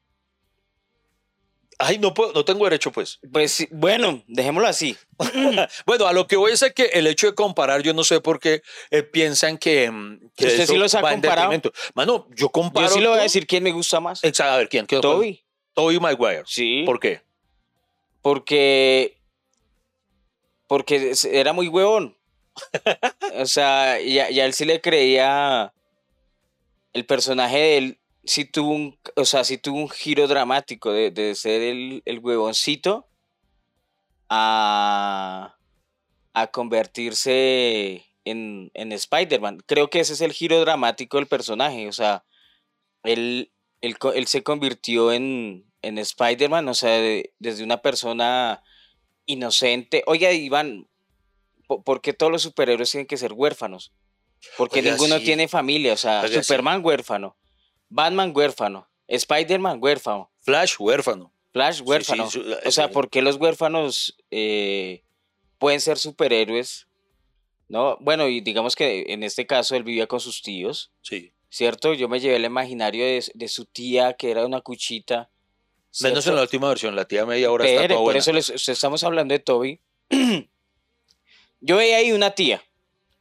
[1.78, 3.20] Ay, no puedo, no tengo derecho, pues.
[3.32, 4.96] pues bueno, dejémoslo así.
[5.86, 8.22] Bueno, a lo que voy es a que el hecho de comparar, yo no sé
[8.22, 8.62] por qué
[8.92, 11.52] eh, piensan que, mm, que ¿Usted eso sí los ha comparado?
[11.94, 12.88] Mano, yo comparo.
[12.88, 14.24] Yo sí le voy a decir quién me gusta más.
[14.24, 14.86] Exacto, a ver, ¿quién?
[14.86, 15.02] ¿Quién?
[15.02, 15.44] Toby.
[15.74, 16.44] Toby Maguire.
[16.46, 16.84] Sí.
[16.86, 17.22] ¿Por qué?
[18.22, 19.18] Porque.
[20.68, 22.18] Porque era muy huevón.
[23.38, 25.74] o sea, ya, ya él sí le creía.
[26.94, 29.00] El personaje de él sí tuvo un.
[29.16, 33.08] O sea, sí tuvo un giro dramático de, de ser el, el huevoncito
[34.30, 35.58] a.
[36.34, 39.64] a convertirse en, en Spider-Man.
[39.66, 41.88] Creo que ese es el giro dramático del personaje.
[41.88, 42.26] O sea,
[43.04, 48.62] él, él, él se convirtió en, en Spider-Man, o sea, de- desde una persona
[49.26, 50.04] inocente.
[50.08, 50.88] Oiga, Iván,
[51.68, 53.94] po- ¿por qué todos los superhéroes tienen que ser huérfanos?
[54.58, 55.26] Porque Oiga, ninguno sí.
[55.26, 56.44] tiene familia, o sea, Oiga, sí.
[56.44, 57.36] Superman huérfano,
[57.96, 61.32] Batman huérfano, Spider-Man huérfano, Flash, huérfano.
[61.54, 62.30] Flash Sí, sí, huérfano.
[62.30, 65.02] su- o sea, eso- ¿por qué los huérfanos eh,
[65.58, 66.88] pueden ser superhéroes?
[67.70, 67.98] ¿No?
[68.02, 70.92] Bueno, y digamos que en este caso él vivía con sus tíos.
[71.02, 71.32] Sí.
[71.50, 71.94] ¿cierto?
[71.94, 75.30] Yo me llevé el imaginario de, de su tía, que era una cuchita.
[76.02, 76.36] Menos en ¿cierto?
[76.36, 78.20] la última versión, la tía media ahora está Espere, toda por buena.
[78.20, 79.80] eso les, usted- estamos hablando de Toby.
[81.62, 82.62] yo veía ahí una tía.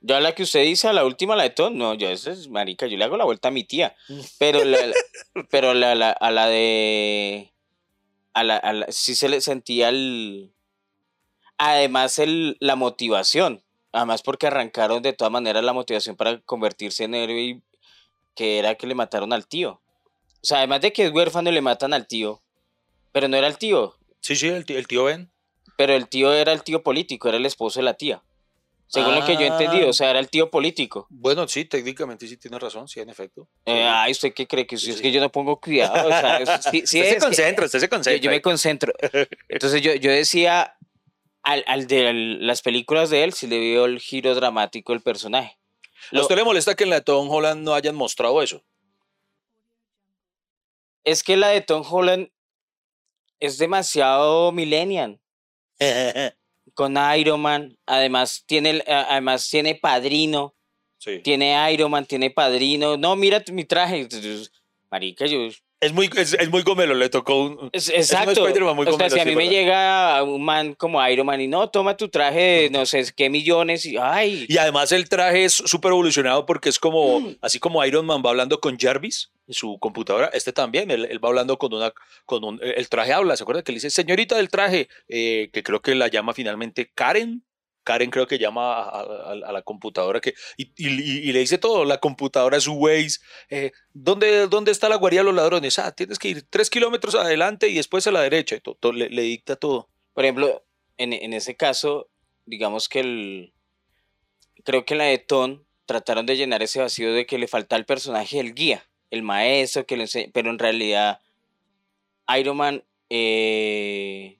[0.07, 2.31] Yo a la que usted dice, a la última, la de Tom, no, yo esa
[2.31, 3.97] es marica, yo le hago la vuelta a mi tía.
[4.39, 4.79] Pero la-
[5.51, 7.55] pero la, la- a la de...
[8.35, 10.53] A la, a la- sí se le sentía el...
[11.57, 13.63] Además el, la motivación.
[13.93, 17.63] Además porque arrancaron de todas maneras la motivación para convertirse en héroe y
[18.35, 19.81] que era que le mataron al tío.
[20.43, 22.43] O sea, además de que es huérfano y le matan al tío.
[23.13, 25.31] Pero no era el tío, Sí, sí, el tío, el tío Ben.
[25.77, 28.24] pero el tío era el tío político, era el esposo de la tía.
[28.87, 29.91] Según lo que yo he entendido, Ah.
[29.91, 31.07] o sea, era el tío político.
[31.11, 33.49] Bueno, sí, técnicamente sí tiene razón, sí, en efecto.
[33.65, 34.67] Eh, ay, ¿usted qué cree?
[34.67, 36.07] Que si Sí, es que yo no pongo cuidado.
[36.07, 38.23] O sea, es- sí, sí usted es se que- concentra, usted se concentra.
[38.23, 38.93] yo me concentro.
[39.49, 40.77] Entonces yo, yo decía,
[41.43, 45.03] al, al de al- las películas de él, sí le veo el giro dramático del
[45.03, 45.59] personaje.
[46.13, 48.63] ¿A usted le molesta que en la de Tom Holland no hayan mostrado eso?
[51.05, 52.31] es que la de Tom Holland
[53.41, 55.21] es demasiado millennial.
[56.75, 60.55] con Iron Man, además tiene, además tiene padrino,
[60.99, 61.21] Sí.
[61.23, 62.97] tiene Iron Man, tiene padrino.
[62.97, 64.09] No, mira mi traje.
[64.91, 65.49] Marica, yo.
[65.85, 67.69] Es muy, es, es muy gomelo, le tocó un...
[67.73, 68.41] Es, exacto.
[68.75, 69.51] Muy o sea, si a sí, mí me ¿verdad?
[69.53, 73.29] llega un man como Iron Man y no, toma tu traje de no sé qué
[73.29, 74.47] millones y ay.
[74.49, 77.37] Y además el traje es súper evolucionado porque es como, Mm.
[77.43, 81.23] así como Iron Man va hablando con Jarvis en su computadora, este también, él, él
[81.23, 81.93] va hablando con una,
[82.25, 85.63] con un, el traje habla, ¿se acuerda que le dice, señorita del traje, eh, que
[85.63, 87.44] creo que la llama finalmente Karen?
[87.85, 92.73] Karen creo que llama a, la computadora que, y, le dice todo, la computadora, su
[92.73, 93.21] Waze,
[93.51, 95.79] eh, ¿dónde, ¿dónde está la guarida de los ladrones?
[95.79, 99.23] Ah, tienes que ir tres kilómetros adelante y después a la derecha, y le, le
[99.23, 99.89] dicta todo.
[100.15, 100.65] Por ejemplo,
[100.97, 102.09] en, en ese caso,
[102.47, 103.53] digamos que el.
[104.65, 107.77] Creo que en la de Ton trataron de llenar ese vacío de que le falta
[107.77, 110.31] el personaje del guía, el maestro que le enseña.
[110.33, 111.21] Pero en realidad,
[112.39, 114.39] Iron Man eh,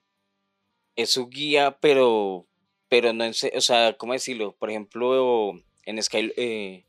[0.95, 2.47] es su guía, pero.
[2.89, 4.55] Pero no ense- O sea, ¿cómo decirlo?
[4.57, 5.53] Por ejemplo,
[5.85, 6.31] en Sky.
[6.37, 6.85] eh,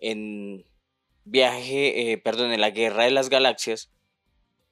[0.00, 0.64] en
[1.24, 2.12] Viaje.
[2.12, 3.92] eh, perdón, en la Guerra de las Galaxias,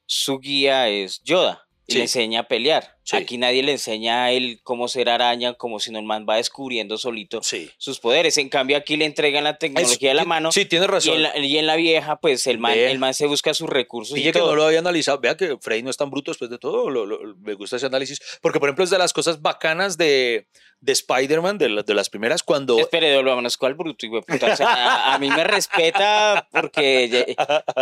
[0.06, 1.68] su guía es Yoda.
[1.86, 1.98] Y Sí.
[1.98, 2.95] le enseña a pelear.
[3.06, 3.16] Sí.
[3.16, 6.36] Aquí nadie le enseña a él cómo ser araña, como si no el man va
[6.36, 7.70] descubriendo solito Sí.
[7.78, 8.36] sus poderes.
[8.36, 10.50] En cambio, aquí le entregan la tecnología de la mano.
[10.50, 11.14] Sí, tienes y, razón.
[11.14, 14.16] en la, y en la vieja, pues el man, el man se busca sus recursos.
[14.16, 14.50] y Pille que todo.
[14.50, 15.20] no lo había analizado.
[15.20, 16.90] Vea que Frey no es tan bruto después de todo.
[16.90, 18.20] lo- lo- me gusta ese análisis.
[18.42, 20.48] Porque, por ejemplo, es de las cosas bacanas de,
[20.80, 22.76] de Spider-Man, de, la- de las primeras, cuando.
[22.80, 24.52] Espere, vámonos con el bruto, hijo de puta.
[24.52, 27.36] O sea, a, a mí me respeta porque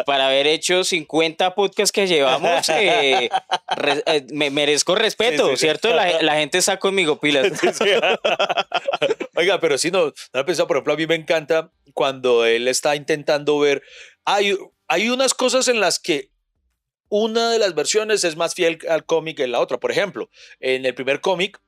[0.04, 3.30] para haber hecho 50 podcasts que llevamos, eh,
[3.76, 5.56] re- eh, me merezco respeto, Sí, sí.
[5.56, 5.94] ¿cierto?
[5.94, 7.52] La, la gente está conmigo, pilas.
[9.34, 12.68] Oiga, pero si no, no he pensado, por ejemplo, a mí me encanta cuando él
[12.68, 13.82] está intentando ver.
[14.24, 14.56] Hay,
[14.88, 16.30] hay unas cosas en las que
[17.08, 19.78] una de las versiones es más fiel al cómic que la otra.
[19.78, 21.60] Por ejemplo, en el primer cómic,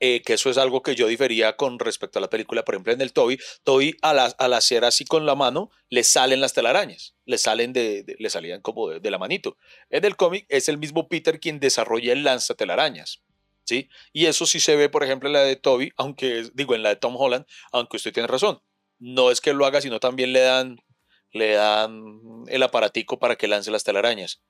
[0.00, 2.92] eh, que eso es algo que yo difería con respecto a la película, por ejemplo,
[2.92, 6.52] en el Toby, Toby al, ha- al hacer así con la mano, le salen las
[6.52, 9.56] telarañas, le salen de, le salían como de, la manito.
[9.90, 13.22] En el cómic es el mismo Peter quien desarrolla el lanza telarañas.
[13.64, 13.88] ¿Sí?
[14.12, 16.90] Y eso sí se ve, por ejemplo, en la de Toby, aunque digo, en la
[16.90, 18.60] de Tom Holland, aunque usted tiene razón.
[19.00, 20.78] No es que lo haga, sino también le dan,
[21.32, 24.40] le dan el aparatico para que lance las telarañas.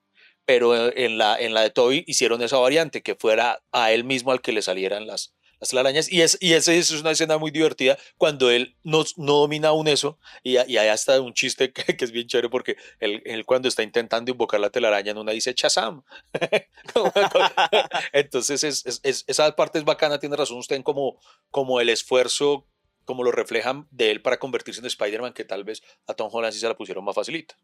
[0.44, 4.04] Pero eh, en la, en la de Toby hicieron esa variante, que fuera a él
[4.04, 6.10] mismo al que le salieran las, las telarañas.
[6.10, 9.88] Y, es, y esa es una escena muy divertida cuando él no, no domina aún
[9.88, 10.18] eso.
[10.42, 14.30] Y, y hay hasta un chiste que, es bien chévere porque él, cuando está intentando
[14.30, 16.02] invocar la telaraña en una dice Chazam.
[18.12, 21.88] Entonces es, es- es- esa parte es bacana, tiene razón usted en como, como el
[21.88, 22.66] esfuerzo,
[23.04, 26.52] como lo reflejan de él para convertirse en Spider-Man, que tal vez a Tom Holland
[26.52, 27.56] sí se la pusieron más facilita.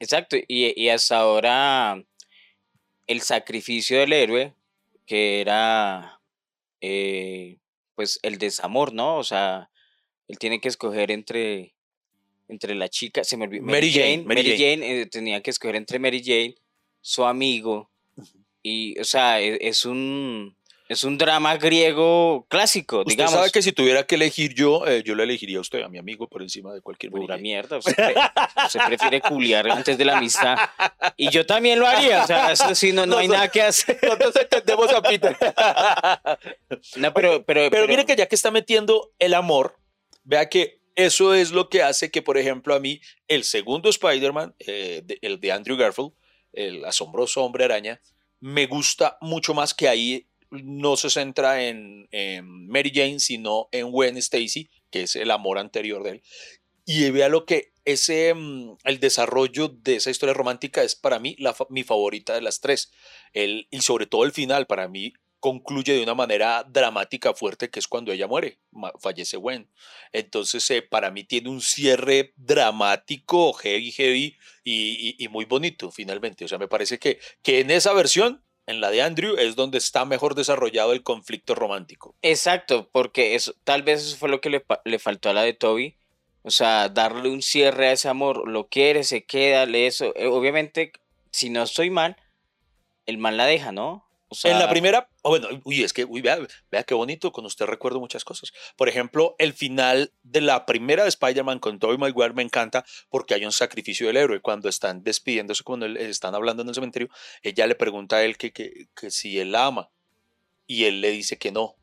[0.00, 2.02] Exacto, y hasta ahora
[3.06, 4.54] el sacrificio del héroe,
[5.06, 6.15] que era
[6.80, 7.58] eh,
[7.94, 9.16] pues el desamor, ¿no?
[9.16, 9.70] O sea,
[10.28, 11.74] él tiene que escoger entre,
[12.48, 15.76] entre la chica, se me olvidó, Mary Jane, Mary Mary Jane, eh, tenía que escoger
[15.76, 16.56] entre Mary Jane,
[17.00, 17.90] su amigo,
[18.62, 20.56] y, o sea, e- es, un,
[20.88, 23.32] es un drama griego clásico, Usted digamos.
[23.34, 25.98] sabe que si tuviera que elegir yo, eh, yo le elegiría a usted, a mi
[25.98, 27.78] amigo, por encima de cualquier Pura mierda.
[27.78, 28.14] Usted, pre-
[28.66, 30.56] usted prefiere culiar antes de la amistad.
[31.16, 32.22] Y yo también lo haría.
[32.22, 33.98] O sea, eso sí, no, no hay No, nada que hacer.
[34.02, 35.36] Nosotros entendemos a Peter.
[36.96, 39.76] No, pero, pero, Pero mire que ya que está metiendo el amor,
[40.24, 44.54] vea que eso es lo que hace que, por ejemplo, a mí, el segundo Spider-Man,
[44.60, 46.12] eh, el de Andrew Garfield,
[46.52, 48.00] el asombroso hombre araña,
[48.40, 50.26] me gusta mucho más que ahí
[50.64, 52.08] no se centra en,
[52.68, 56.22] Mary Jane, sino en Gwen Stacy, que es el amor anterior de él.
[56.84, 61.36] Y vea lo que ese, mm, el desarrollo de esa historia romántica es para mí
[61.38, 62.92] la, mi favorita de las tres.
[63.32, 67.78] El, y sobre todo el final, para mí, concluye de una manera dramática fuerte, que
[67.78, 68.58] es cuando ella muere,
[69.00, 69.70] fallece Gwen.
[70.12, 75.90] Entonces, eh, para mí tiene un cierre dramático, heavy, heavy y, y- y muy bonito,
[75.90, 76.44] finalmente.
[76.44, 79.78] O sea, me parece que, que en esa versión, en la de Andrew, es donde
[79.78, 82.14] está mejor desarrollado el conflicto romántico.
[82.22, 85.54] Exacto, porque eso, tal vez eso fue lo que le, le faltó a la de
[85.54, 85.96] Toby.
[86.42, 88.48] O sea, darle un cierre a ese amor.
[88.48, 90.14] Lo quiere, se queda, le eso.
[90.14, 90.92] Eh, obviamente,
[91.32, 92.16] si no estoy mal,
[93.06, 94.05] el mal la deja, ¿no?
[94.28, 96.38] O sea, en la primera, oh, bueno, uy, es que, uy, vea,
[96.70, 98.52] vea qué bonito, con usted recuerdo muchas cosas.
[98.76, 103.34] Por ejemplo, el final de la primera de Spider-Man con Tobey Maguire me encanta porque
[103.34, 104.40] hay un sacrificio del héroe.
[104.40, 107.08] Cuando están despidiéndose, cuando están hablando en el cementerio,
[107.42, 109.90] ella le pregunta a él que, que, que si él la ama
[110.66, 111.62] y él le dice que no.
[111.62, 111.78] O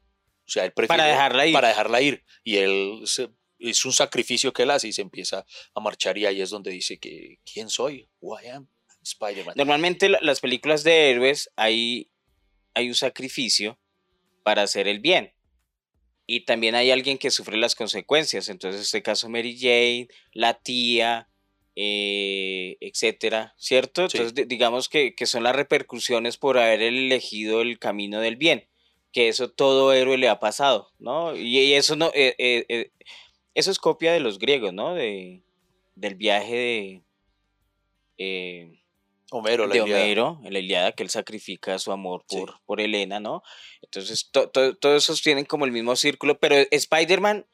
[0.45, 0.97] sea, él prefiere...
[1.01, 1.53] Para dejarla ir.
[1.53, 2.25] Para dejarla ir.
[2.43, 3.29] Y él se-
[3.59, 6.71] es un sacrificio que él hace y se empieza a marchar y ahí es donde
[6.71, 8.09] dice que, ¿quién soy?
[8.19, 8.67] Who I am?
[9.01, 9.53] Spider-Man.
[9.55, 12.09] Normalmente la- las películas de héroes hay,
[12.73, 13.79] hay un sacrificio
[14.43, 15.33] para hacer el bien.
[16.25, 18.47] Y también hay alguien que sufre las consecuencias.
[18.49, 21.29] Entonces, en este caso, Mary Jane, la tía,
[21.75, 24.09] eh, etcétera, ¿cierto?
[24.09, 24.17] Sí.
[24.17, 28.69] Entonces, di- digamos que, que son las repercusiones por haber elegido el camino del bien,
[29.11, 31.35] que eso todo héroe le ha pasado, ¿no?
[31.35, 32.91] Y, y eso no, eh, eh, eh,
[33.53, 34.93] eso es copia de los griegos, ¿no?
[34.95, 35.43] De,
[35.95, 37.03] del viaje
[38.17, 38.77] de,
[39.35, 39.81] Homero, la de.
[39.81, 42.37] Homero, en la Ilíada, que él sacrifica su amor Sí.
[42.37, 43.41] por, por Helena, ¿no?
[43.81, 47.45] Entonces, to- to- todos esos tienen como el mismo círculo, pero Spider-Man,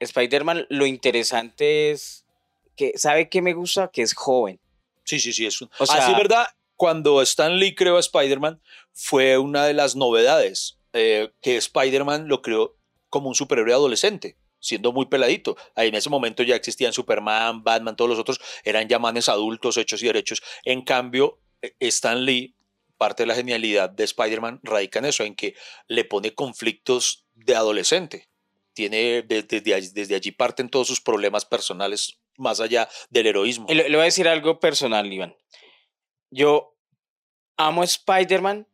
[0.00, 2.24] Spider-Man, lo interesante es
[2.76, 3.90] que, ¿sabe qué me gusta?
[3.92, 4.60] Que es joven.
[5.04, 5.46] Sí, sí, sí.
[5.46, 5.70] Es un...
[5.78, 8.60] O sea- Así es verdad, cuando Stan Lee creó a Spider-Man,
[8.92, 12.76] fue una de las novedades eh, que Spider-Man lo creó
[13.08, 15.56] como un superhéroe adolescente, siendo muy peladito.
[15.74, 19.76] Ahí en ese momento ya existían Superman, Batman, todos los otros eran ya manes adultos,
[19.76, 20.42] hechos y derechos.
[20.64, 22.54] En cambio, eh, Stan Lee,
[22.96, 25.54] parte de la genialidad de Spider-Man radica en eso, en que
[25.86, 28.28] le pone conflictos de adolescente.
[28.74, 33.66] Tiene, de- desde, desde allí parten todos sus problemas personales, más allá del heroísmo.
[33.68, 35.36] Le, voy a decir algo personal, Iván.
[36.30, 36.74] Yo
[37.56, 38.66] amo Spider-Man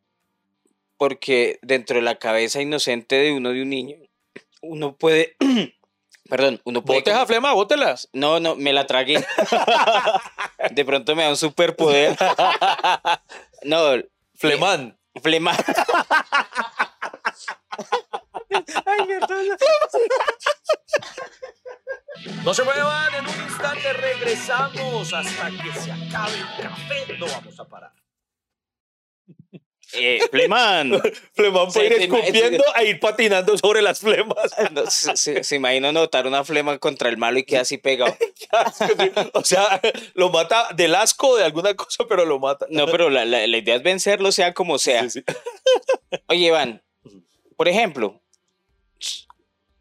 [0.96, 3.96] porque dentro de la cabeza inocente de uno de un niño,
[4.62, 5.36] uno puede,
[6.28, 7.00] perdón, uno puede...
[7.00, 8.08] Botes a flema, bótelas.
[8.12, 9.24] No, no, me la tragué.
[10.70, 12.16] De pronto me da un superpoder.
[13.64, 13.92] No,
[14.34, 14.98] Flemán.
[15.22, 15.52] flema.
[18.50, 19.46] Ay, perdón.
[22.44, 27.18] No se muevan, en un instante regresamos hasta que se acabe el café.
[27.18, 27.92] No vamos a parar.
[29.92, 30.92] Eh, Flemán.
[31.34, 34.36] Flemán Sí, puede ir escupiendo e ir patinando sobre las flemas.
[34.72, 38.16] No, se, se- se imagina notar una flema contra el malo y queda así pegado.
[39.34, 39.80] o sea,
[40.14, 42.66] lo mata del asco de alguna cosa, pero lo mata.
[42.70, 45.08] No, pero la, la- la idea es vencerlo, sea como sea.
[45.08, 45.34] Sí, sí.
[46.26, 46.82] Oye, Iván,
[47.56, 48.20] por ejemplo,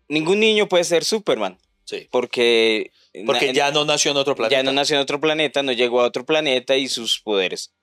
[0.07, 2.07] ningún niño puede ser Superman Sí.
[2.11, 2.91] porque,
[3.25, 4.55] Porque na- ya no nació en otro planeta.
[4.55, 7.73] ya no nació en otro planeta, no llegó a otro planeta y sus poderes.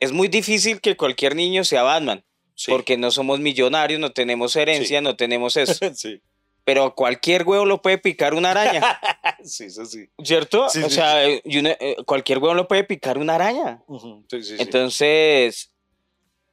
[0.00, 2.70] Es muy difícil que cualquier niño sea Batman, Sí.
[2.70, 5.04] porque no somos millonarios, no tenemos herencia, Sí.
[5.04, 5.72] no tenemos eso.
[5.94, 6.20] sí.
[6.64, 8.80] Pero cualquier huevo lo puede picar una araña,
[9.44, 10.08] sí, eso sí.
[10.22, 10.66] ¿cierto?
[10.66, 13.82] O sea, eh, una- cualquier huevo lo puede picar una araña.
[14.58, 15.72] Entonces,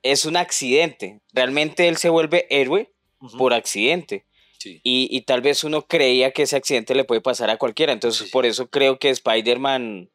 [0.03, 1.19] es un accidente.
[1.33, 2.91] Realmente él se vuelve héroe
[3.37, 4.25] por accidente.
[4.59, 4.79] Sí.
[4.83, 7.93] Y, y tal vez uno creía que ese accidente le puede pasar a cualquiera.
[7.93, 8.31] Entonces, Sí.
[8.31, 10.09] por eso creo que Spider-Man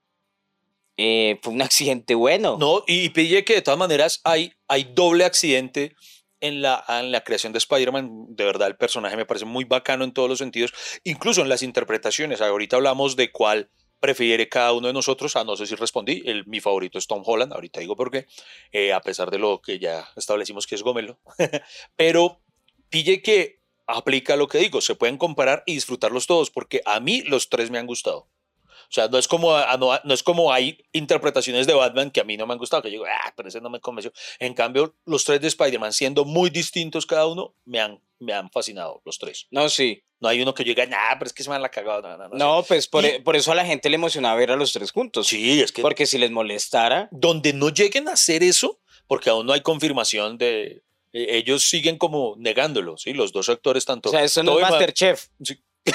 [0.97, 2.57] eh, fue un accidente bueno.
[2.59, 5.95] No, y pille que de todas maneras hay, hay doble accidente
[6.41, 8.27] en la, en la creación de Spider-Man.
[8.31, 10.73] De verdad, el personaje me parece muy bacano en todos los sentidos,
[11.05, 12.41] incluso en las interpretaciones.
[12.41, 13.71] Ahorita hablamos de cuál
[14.03, 15.37] prefiere cada uno de nosotros.
[15.37, 16.23] Ah, no sé si respondí.
[16.27, 17.53] El, mi favorito es Tom Holland.
[17.53, 18.27] Ahorita digo por qué,
[18.73, 21.21] eh, a pesar de lo que ya establecimos que es Gomelo.
[21.97, 22.43] Pero
[22.91, 24.81] pille que aplica lo que digo.
[24.81, 28.29] Se pueden comparar y disfrutarlos todos, porque a mí los tres me han gustado.
[28.93, 32.21] O sea, no es como ah, no, no es como hay interpretaciones de Batman que
[32.21, 34.13] a mí no me han gustado, que yo digo, ah, pero ese no me convenció.
[34.39, 38.51] En cambio, los tres de Spider-Man, siendo muy distintos cada uno, me han, me han
[38.51, 39.47] fascinado los tres.
[39.51, 40.03] No, sí.
[40.21, 42.03] No hay uno que yo diga, nah, pero es que se me han la cagado.
[42.03, 42.37] No, no, no.
[42.37, 44.75] No, pues por, Y- e- por eso a la gente le emocionaba ver a los
[44.75, 45.27] tres juntos.
[45.27, 49.47] Sí, es que Porque si les molestara, donde no lleguen a hacer eso, porque aún
[49.47, 50.83] no hay confirmación de.
[51.15, 53.15] eh, ellos siguen como negándolo, ¿sí?
[53.15, 54.11] Los dos actores, tanto.
[54.11, 55.29] o sea, eso no es Tobey Ma- Masterchef.
[55.43, 55.59] Sí.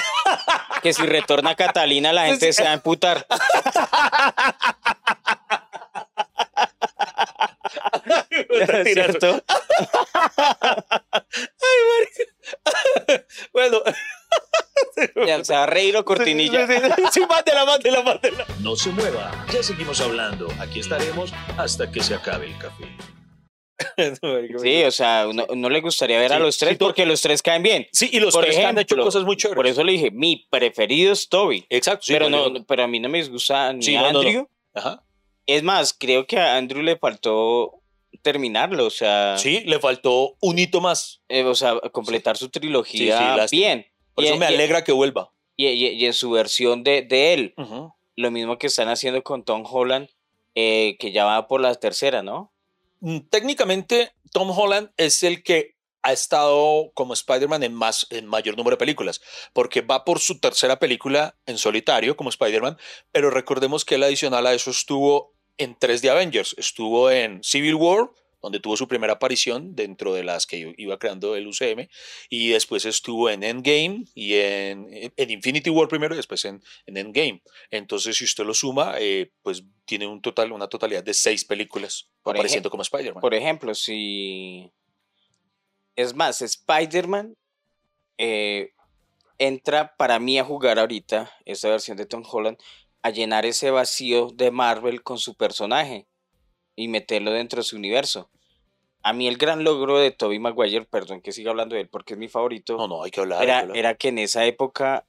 [0.82, 3.26] Que si retorna Catalina, la gente se va a emputar.
[8.84, 9.42] ¿Cierto?
[13.52, 13.82] Bueno,
[15.26, 16.66] Ya, se va a reír o cortinilla.
[17.10, 18.44] Sí, mátela, mátela, mátela.
[18.60, 20.48] No se mueva, ya seguimos hablando.
[20.60, 22.84] Aquí estaremos hasta que se acabe el café.
[24.62, 27.62] Sí, o sea, uno le gustaría ver a los tres sí, porque los tres caen
[27.62, 27.86] bien.
[27.92, 29.56] Sí, y los Por tres que han hecho ejemplo, cosas muy chéveres.
[29.56, 31.64] Por eso le dije, mi preferido es Toby.
[31.70, 34.18] Exacto, sí, pero, no, pero a mí no me disgusta ni a no, no, no.
[34.20, 34.48] Andrew.
[34.74, 35.02] Ajá.
[35.46, 37.74] Es más, creo que a Andrew le faltó
[38.22, 41.20] terminarlo, o sea, Sí, le faltó un hito más.
[41.28, 43.86] eh, o sea completar su trilogía bien.
[44.14, 45.30] Por Y- eso me y- alegra que vuelva.
[45.56, 47.54] Y, en su versión de, de él,
[48.16, 50.08] lo mismo que están haciendo con Tom Holland,
[50.54, 52.52] eh, que ya va por la tercera, ¿no?
[53.00, 58.56] Mm, Técnicamente, Tom Holland es el que ha estado como Spider-Man en, más, en mayor
[58.56, 59.20] número de películas,
[59.52, 62.78] porque va por su tercera película en solitario como Spider-Man,
[63.12, 67.74] pero recordemos que él adicional a eso estuvo en tres de Avengers, estuvo en Civil
[67.74, 71.88] War, donde tuvo su primera aparición dentro de las que iba creando el UCM,
[72.28, 76.96] y después estuvo en Endgame y en, en Infinity War primero y después en, en
[76.96, 77.42] Endgame.
[77.70, 82.08] Entonces, si usted lo suma, eh, pues tiene un total, una totalidad de seis películas
[82.22, 83.20] Por apareciendo como Spider-Man.
[83.20, 84.70] Por ejemplo, si,
[85.96, 87.36] Es más, Spider-Man
[88.18, 88.72] eh,
[89.38, 92.58] entra para mí a jugar ahorita, esta versión de Tom Holland,
[93.02, 96.07] a llenar ese vacío de Marvel con su personaje
[96.78, 98.30] y meterlo dentro de su universo.
[99.02, 102.14] A mí el gran logro de Tobey Maguire, perdón que siga hablando de él porque
[102.14, 103.42] es mi favorito, No, no, hay que hablar.
[103.42, 103.76] era, que hablar.
[103.76, 105.06] era que en esa época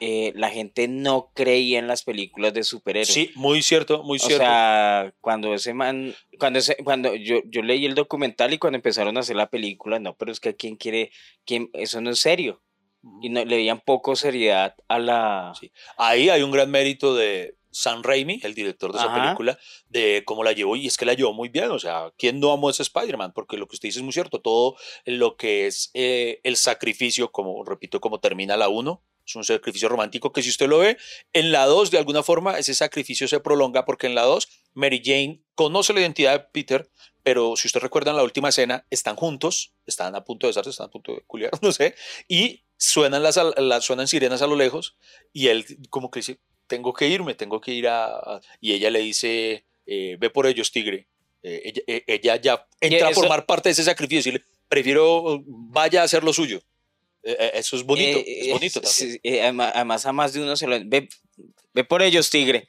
[0.00, 3.12] eh, la gente no creía en las películas de superhéroes.
[3.12, 4.44] Sí, muy cierto, muy O cierto.
[4.44, 9.16] sea, cuando ese man, cuando ese, cuando yo, yo leí el documental y cuando empezaron
[9.16, 11.10] a hacer la película, no, pero es que quién quiere,
[11.44, 12.60] quién, eso no es serio.
[13.22, 15.52] Y no, le veían poco seriedad a la...
[15.58, 15.70] Sí.
[15.96, 19.22] Ahí hay un gran mérito de Sam Raimi, el director de esa Ajá.
[19.22, 19.58] película,
[19.88, 22.52] de cómo la llevó, y es que la llevó muy bien, o sea, ¿quién no
[22.52, 23.32] amó a ese Spider-Man?
[23.34, 27.30] Porque lo que usted dice es muy cierto, todo lo que es eh, el sacrificio,
[27.30, 30.96] como repito, como termina la 1, es un sacrificio romántico que si usted lo ve,
[31.32, 35.02] en la 2 de alguna forma ese sacrificio se prolonga porque en la 2 Mary
[35.04, 36.90] Jane conoce la identidad de Peter,
[37.22, 40.70] pero si usted recuerda en la última escena, están juntos, están a punto de besarse,
[40.70, 41.94] están a punto de culiar, no sé,
[42.26, 44.96] y suenan las suenan sirenas a lo lejos
[45.32, 48.06] y él como que dice, tengo que irme, tengo que ir a...
[48.06, 48.40] a-".
[48.60, 51.08] Y ella le dice, eh, ve por ellos, tigre.
[51.42, 55.42] Eh, ella, eh, ella ya entra a formar parte de ese sacrificio y decirle, prefiero,
[55.46, 56.60] vaya a hacer lo suyo.
[57.24, 59.20] Eh, eso es bonito, es bonito también.
[59.22, 60.78] sí, además, además a más de uno se lo...
[60.84, 61.08] Ve,
[61.74, 62.68] ve por ellos, tigre.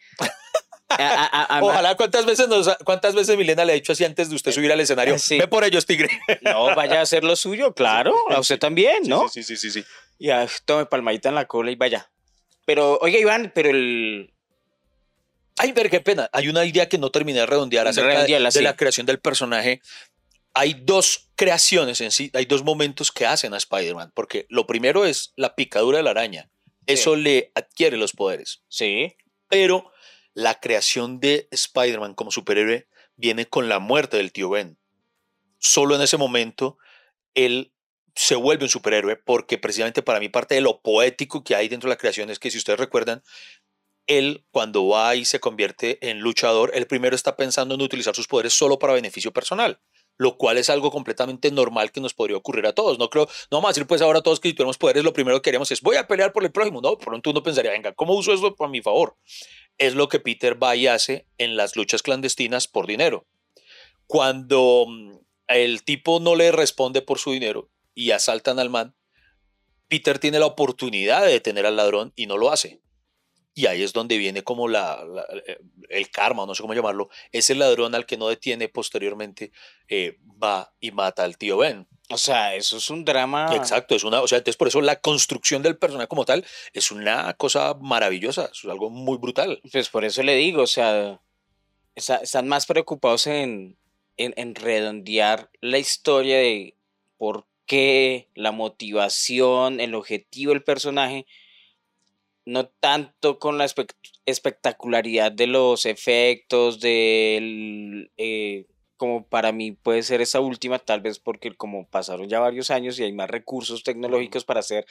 [0.90, 4.04] A- a- a- a- Ojalá, ¿cuántas veces, nos, ¿cuántas veces Milena le ha dicho así
[4.06, 5.20] antes de usted subir al escenario?
[5.20, 5.38] Sí.
[5.38, 6.10] Ve por ellos, tigre.
[6.42, 8.14] No, vaya a hacer lo suyo, claro.
[8.30, 9.30] A usted también, ¿no?
[9.30, 9.82] Sí, sí, sí, sí.
[9.82, 9.88] sí.
[10.18, 12.10] Ya, tome palmadita en la cola y vaya.
[12.70, 14.32] Pero, oiga, Iván, pero el...
[15.58, 16.30] Ay, ver qué pena.
[16.32, 18.62] Hay una idea que no terminé de redondear acerca de- Redondeala, de, sí.
[18.62, 19.82] la creación del personaje.
[20.54, 25.04] Hay dos creaciones en sí, hay dos momentos que hacen a Spider-Man, porque lo primero
[25.04, 26.52] es la picadura de la araña.
[26.86, 28.62] Eso le adquiere los poderes.
[28.68, 29.16] Sí.
[29.48, 29.92] Pero
[30.36, 34.78] la creación de Spider-Man como superhéroe viene con la muerte del tío Ben.
[35.58, 36.78] Solo en ese momento
[37.34, 37.74] él
[38.16, 41.88] se vuelve un superhéroe porque precisamente para mí parte de lo poético que hay dentro
[41.88, 43.24] de la creación es que si ustedes recuerdan,
[44.08, 48.28] él cuando va y se convierte en luchador, él primero está pensando en utilizar sus
[48.28, 49.80] poderes solo para beneficio personal,
[50.18, 52.98] lo cual es algo completamente normal que nos podría ocurrir a todos.
[52.98, 55.42] No creo, no vamos a decir pues ahora todos que si tuviéramos poderes, lo primero
[55.42, 56.82] que haríamos es voy a pelear por el prójimo.
[56.82, 59.16] No, pronto uno pensaría, venga, ¿cómo uso eso para mi favor?
[59.78, 63.28] Es lo que Peter va y hace en las luchas clandestinas por dinero.
[64.08, 65.18] Cuando mm,
[65.50, 67.70] el tipo no le responde por su dinero
[68.00, 68.96] y asaltan al man,
[69.88, 72.82] Peter tiene la oportunidad de detener al ladrón y no lo hace.
[73.56, 75.26] Y ahí es donde viene como la, la-
[75.90, 77.10] el karma, no sé cómo llamarlo.
[77.32, 79.52] Ese ladrón al que no detiene posteriormente
[79.88, 81.88] eh, va y mata al tío Ben.
[82.10, 83.54] O sea, eso es un drama.
[83.56, 86.92] Exacto, es una, o sea, entonces por eso la construcción del personaje como tal es
[86.92, 89.60] una cosa maravillosa, es algo muy brutal.
[89.72, 91.20] Pues por eso le digo, o sea,
[91.96, 93.78] está- están más preocupados en,
[94.16, 96.78] en, en redondear la historia de
[97.18, 101.28] por qué, la motivación, el objetivo del personaje,
[102.46, 103.96] no tanto con la espec-
[104.26, 108.12] espectacularidad de los efectos, del...
[108.18, 108.66] eh,
[108.98, 113.00] como para mí puede ser esa última, tal vez porque como pasaron ya varios años
[113.00, 114.86] y hay más recursos tecnológicos para hacer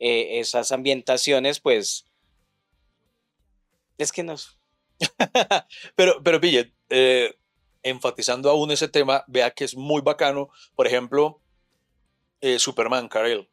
[0.00, 2.06] eh, esas ambientaciones, pues
[3.98, 4.34] es que no.
[5.96, 7.34] Pero, pero pille, eh,
[7.82, 10.48] enfatizando aún ese tema, vea que es muy bacano.
[10.74, 11.40] Por ejemplo,
[12.44, 13.48] eh, Superman, Kal-El,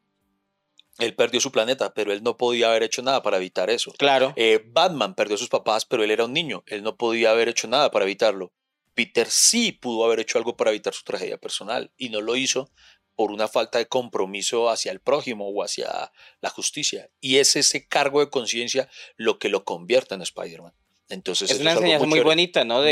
[0.98, 3.92] él perdió su planeta, pero él no podía haber hecho nada para evitar eso.
[3.96, 4.34] Claro.
[4.36, 7.48] Eh, Batman perdió a sus papás, pero él era un niño, él no podía haber
[7.48, 8.52] hecho nada para evitarlo.
[8.94, 12.70] Peter sí pudo haber hecho algo para evitar su tragedia personal y no lo hizo
[13.16, 16.12] por una falta de compromiso hacia el prójimo o hacia
[16.42, 17.08] la justicia.
[17.20, 20.74] Y es ese cargo de conciencia lo que lo convierte en Spider-Man.
[21.08, 22.80] Entonces, es una enseñanza muy bonita, ¿no?
[22.80, 22.84] Mm,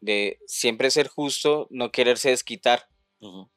[0.00, 2.88] de siempre ser justo, no quererse desquitar,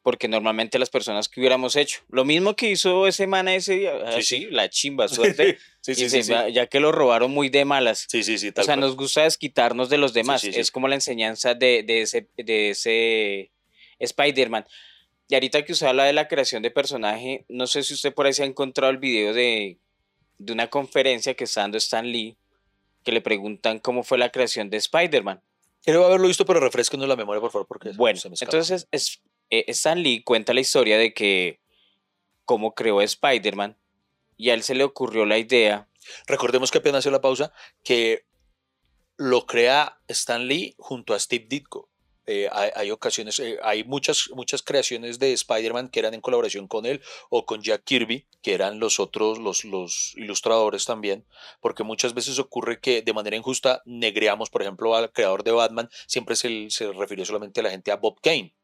[0.02, 3.92] Porque normalmente las personas que hubiéramos hecho, lo mismo que hizo ese man ese día,
[3.94, 4.48] Sí, así, sí.
[4.50, 8.08] la chimba, suerte, Sí, sí, se- ya que lo robaron muy de malas.
[8.10, 8.80] Sí, sí, sí, O sea, cual.
[8.80, 10.44] nos gusta desquitarnos de los demás.
[10.44, 13.52] Es como la enseñanza de, de ese, de ese
[14.00, 14.66] Spider-Man.
[15.28, 18.26] Y ahorita que usted habla de la creación de personaje, no sé si usted por
[18.26, 19.78] ahí se ha encontrado el video de,
[20.40, 22.36] de una conferencia que está dando Stan Lee,
[23.04, 25.42] que le preguntan cómo fue la creación de Spider-Man.
[25.84, 28.52] Quiero haberlo visto, pero refresquenos la memoria, por favor, porque Bueno, se me escapa.
[28.56, 29.22] entonces es,
[29.52, 31.60] eh, Stan Lee cuenta la historia de que
[32.46, 33.78] cómo creó Spider-Man
[34.38, 35.88] y a él se le ocurrió la idea.
[36.26, 38.26] Recordemos que apenas hace la pausa, que
[39.18, 41.90] lo crea Stan Lee junto a Steve Ditko.
[42.28, 46.86] Eh, hay, ocasiones, eh, hay muchas, muchas creaciones de Spider-Man que eran en colaboración con
[46.86, 51.26] él o con Jack Kirby, que eran los otros, los, los ilustradores también,
[51.60, 55.90] porque muchas veces ocurre que de manera injusta negreamos, por ejemplo, al creador de Batman,
[56.08, 58.56] siempre se, se refirió solamente a la gente a Bob Kane.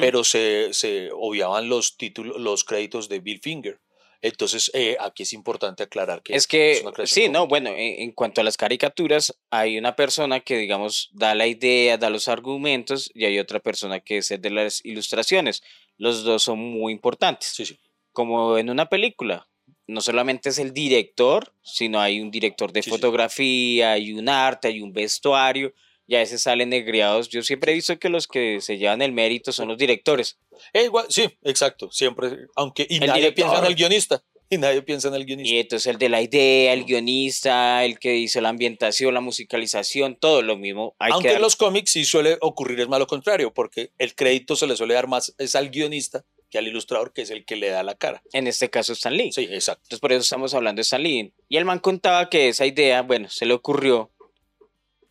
[0.00, 3.78] Pero se, se obviaban los títulos, los créditos de Bill Finger.
[4.22, 8.02] Entonces, eh, aquí es importante aclarar que Es que, una creación sí, no, bueno, en,
[8.02, 12.28] en cuanto a las caricaturas, hay una persona que, digamos, da la idea, da los
[12.28, 15.62] argumentos, y hay otra persona que es de las ilustraciones.
[15.96, 17.48] Los dos son muy importantes.
[17.54, 17.78] Sí, sí.
[18.12, 19.48] Como en una película,
[19.86, 22.90] no solamente es el director, sino hay un director de sí.
[22.90, 25.72] fotografía, hay un arte, hay un vestuario,
[26.10, 27.28] y a veces salen negriados.
[27.28, 30.38] Yo siempre he visto que los que se llevan el mérito son los directores.
[30.72, 31.88] Eh, igual, sí, exacto.
[31.92, 33.66] Siempre, aunque y El nadie piensa en director.
[33.70, 34.24] el guionista.
[34.50, 35.54] Y nadie piensa en el guionista.
[35.54, 40.16] Y entonces el de la idea, el guionista, el que hizo la ambientación, la musicalización,
[40.16, 40.96] todo lo mismo.
[40.98, 44.16] Hay Aunque que en los cómics sí suele ocurrir es más lo contrario, porque el
[44.16, 47.44] crédito se le suele dar más es al guionista que al ilustrador, que es el
[47.44, 48.20] que le da la cara.
[48.32, 49.30] en este caso Stan Lee.
[49.30, 49.82] Sí, exacto.
[49.84, 51.32] Entonces por eso estamos hablando de Stan Lee.
[51.48, 54.10] Y el man contaba que esa idea, bueno, se le ocurrió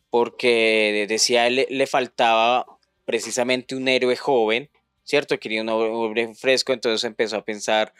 [0.10, 2.66] porque decía él le faltaba
[3.06, 4.70] precisamente un héroe joven,
[5.04, 5.40] ¿cierto?
[5.40, 7.94] Quería un hombre fresco, entonces empezó a pensar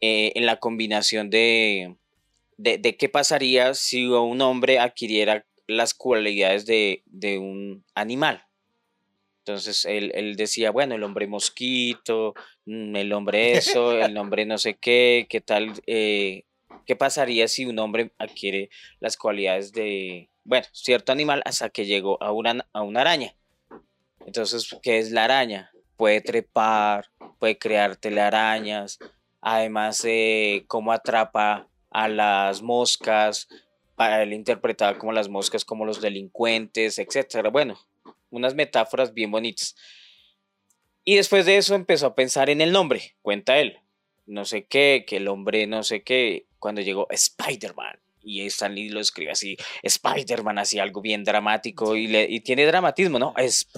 [0.00, 1.96] eh, en la combinación de,
[2.56, 8.44] de, qué pasaría si un hombre adquiriera las cualidades de, de un animal.
[9.38, 12.34] Entonces él, él decía, bueno, el hombre mosquito,
[12.66, 16.44] mm, el hombre eso, el hombre no sé qué, qué tal, eh,
[16.86, 22.22] qué pasaría si un hombre adquiere las cualidades de, bueno, cierto animal hasta que llegó
[22.22, 23.34] a una, a una araña.
[24.26, 25.70] Entonces, ¿qué es la araña?
[25.96, 28.98] Puede trepar, puede crear telarañas,
[29.40, 33.48] además, eh, cómo atrapa a las moscas,
[33.94, 37.50] para él interpretaba como las moscas como los delincuentes, etcétera.
[37.50, 37.78] Bueno,
[38.30, 39.76] unas metáforas bien bonitas.
[41.04, 43.78] Y después de eso empezó a pensar en el nombre, cuenta él.
[44.24, 47.98] No sé qué, que el hombre no sé qué, cuando llegó Spider-Man.
[48.22, 52.66] Y Stan Lee lo escribe así, Spider-Man, así algo bien dramático y, le, y tiene
[52.66, 53.34] dramatismo, ¿no?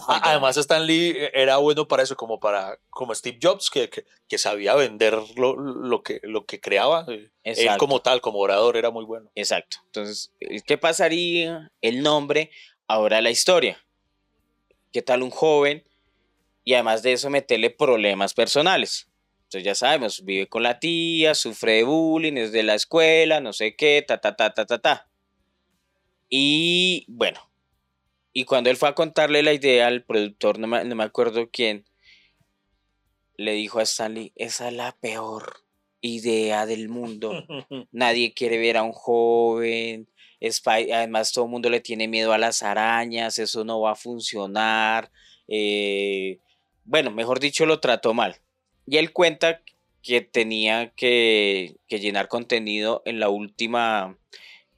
[0.09, 4.05] Además, Stan Lee eh, era bueno para eso, como para como Steve Jobs, que, que,
[4.29, 7.07] que sabía vender lo, lo, que, lo que creaba.
[7.09, 7.79] Eh, Él Exacto.
[7.79, 9.31] como tal, como orador, era muy bueno.
[9.35, 9.79] Exacto.
[9.87, 11.73] Entonces, eh, ¿qué pasaría?
[11.81, 12.51] El nombre,
[12.87, 13.85] ahora la historia.
[14.93, 15.83] ¿Qué tal un joven?
[16.65, 19.09] Y además de eso, meterle problemas personales.
[19.45, 23.53] Entonces ya sabemos, vive con la tía, sufre de bullying, es de la escuela, no
[23.53, 25.09] sé qué, ta, ta, ta, ta, ta, ta.
[26.29, 27.41] Y bueno,
[28.33, 31.49] y cuando él fue a contarle la idea al productor, no me, no me acuerdo
[31.51, 31.85] quién,
[33.37, 35.65] le dijo a Stanley, esa es la peor
[36.01, 37.33] idea del mundo.
[37.93, 40.09] Nadie quiere ver a un joven.
[40.41, 43.39] Spy- además, todo el mundo le tiene miedo a las arañas.
[43.39, 45.11] Eso no va a funcionar.
[45.49, 46.39] eh,
[46.85, 48.37] bueno, mejor dicho, lo trató mal.
[48.87, 49.63] Y él cuenta
[50.05, 54.19] que tenía que, que llenar contenido en la última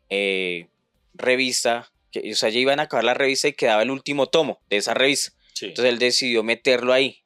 [0.08, 0.68] eh,
[1.14, 1.90] revista.
[2.12, 4.76] Que, o sea, ya iban a acabar la revista y quedaba el último tomo de
[4.76, 5.32] esa revista.
[5.52, 5.66] Sí.
[5.66, 7.24] Entonces él decidió meterlo ahí.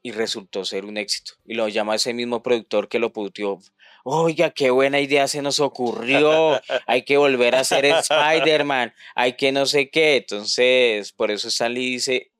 [0.00, 1.32] Y resultó ser un éxito.
[1.44, 3.58] Y lo llama ese mismo productor que lo puteó.
[4.04, 6.60] Oiga, qué buena idea se nos ocurrió.
[6.86, 8.94] Hay que volver a hacer Spider-Man.
[9.16, 10.18] Hay que no sé qué.
[10.18, 12.30] Entonces, por eso Stanley dice,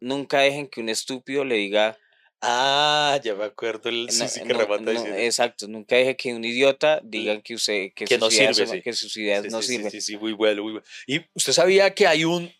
[0.00, 1.96] nunca dejen que un estúpido le diga...
[2.42, 6.34] Ah, ya me acuerdo el sí, sí que no- remata no, exacto, nunca deje que
[6.34, 8.82] un idiota diga que, usted, que, Que sus no sirve, sí.
[8.82, 9.90] que sus ideas Sí, no sirven.
[9.90, 10.86] Sí, sí, muy bueno, muy bueno.
[11.06, 12.52] Y usted sabía que hay un,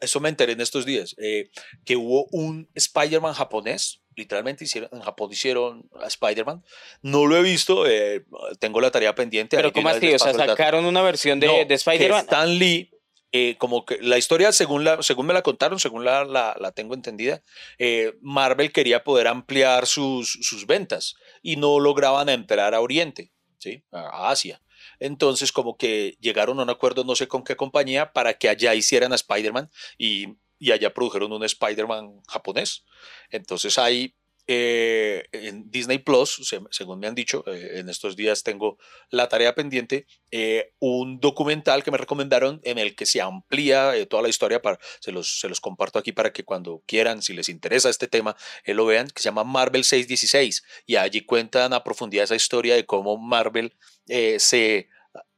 [0.00, 1.50] eso me enteré en estos días, eh,
[1.84, 6.62] que hubo un Spider-Man japonés, literalmente hicieron, en Japón hicieron a Spider-Man.
[7.02, 8.24] No lo he visto, eh,
[8.58, 9.56] tengo la tarea pendiente.
[9.56, 10.12] Pero ¿cómo así?
[10.14, 12.20] O sea, sacaron una versión de, de Spider-Man.
[12.24, 12.90] Stan Lee,
[13.32, 16.94] eh, como que la historia, según, la, según me la contaron, según la, la, tengo
[16.94, 17.42] entendida,
[17.78, 23.82] eh, Marvel quería poder ampliar sus, sus ventas y no lograban entrar a Oriente, ¿sí?
[23.92, 24.60] a Asia.
[25.00, 28.74] Entonces, como que llegaron a un acuerdo, no sé con qué compañía, para que allá
[28.74, 32.84] hicieran a Spider-Man y, y allá produjeron un Spider-Man japonés.
[33.30, 34.14] Entonces, hay
[34.48, 38.78] eh, en Disney Plus, se- según me han dicho, eh, en estos días tengo
[39.10, 44.06] la tarea pendiente, eh, un documental que me recomendaron en el que se amplía eh,
[44.06, 47.32] toda la historia, para, se, los, se los comparto aquí para que cuando quieran, si
[47.34, 51.72] les interesa este tema, eh, lo vean, que se llama Marvel 616, y allí cuentan
[51.72, 53.74] a profundidad esa historia de cómo Marvel
[54.08, 54.88] eh, se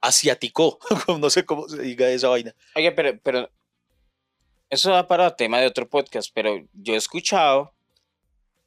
[0.01, 0.79] asiaticó,
[1.21, 2.55] no sé cómo se diga esa vaina.
[2.75, 3.51] Oye, pero, pero
[4.71, 7.75] eso da para tema de otro podcast, pero yo he escuchado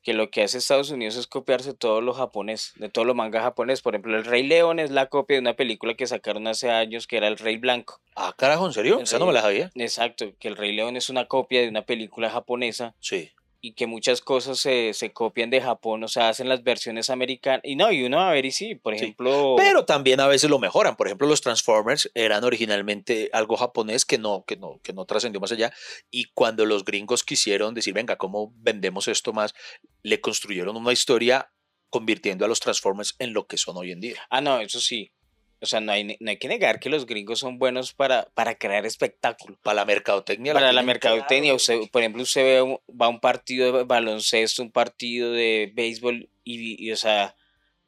[0.04, 3.42] que lo que hace Estados Unidos es copiarse todo lo japonés, de todo lo manga
[3.42, 3.82] japonés.
[3.82, 7.08] Por ejemplo, El Rey León es la copia de una película que sacaron hace años
[7.08, 8.00] que era El Rey Blanco.
[8.16, 9.00] Ah, carajo, ¿en serio?
[9.00, 9.72] Esa no me la sabía.
[9.76, 13.32] Exacto, que El Rey León es una copia de una película japonesa Sí.
[13.64, 17.62] Y que muchas cosas se, se copian de Japón, o sea, hacen las versiones americanas.
[17.64, 19.04] Y no, y uno a ver y sí, por Sí.
[19.04, 19.54] ejemplo.
[19.56, 20.96] Pero también a veces lo mejoran.
[20.96, 25.40] Por ejemplo, los Transformers eran originalmente algo japonés que no, que no, que no trascendió
[25.40, 25.72] más allá.
[26.10, 29.54] Y cuando los gringos quisieron decir, venga, ¿cómo vendemos esto más?
[30.02, 31.52] Le construyeron una historia
[31.90, 34.16] convirtiendo a los Transformers en lo que son hoy en día.
[34.30, 35.12] Ah, no, eso sí.
[35.62, 38.56] O sea, no hay, no hay que negar que los gringos son buenos para, para
[38.56, 39.58] crear espectáculo.
[39.62, 40.54] Para la mercadotecnia.
[40.54, 41.56] Para la mercadotecnia, claro.
[41.82, 46.28] usted- por ejemplo, usted ve va a un partido de baloncesto, un partido de béisbol
[46.44, 47.36] y, y, o sea,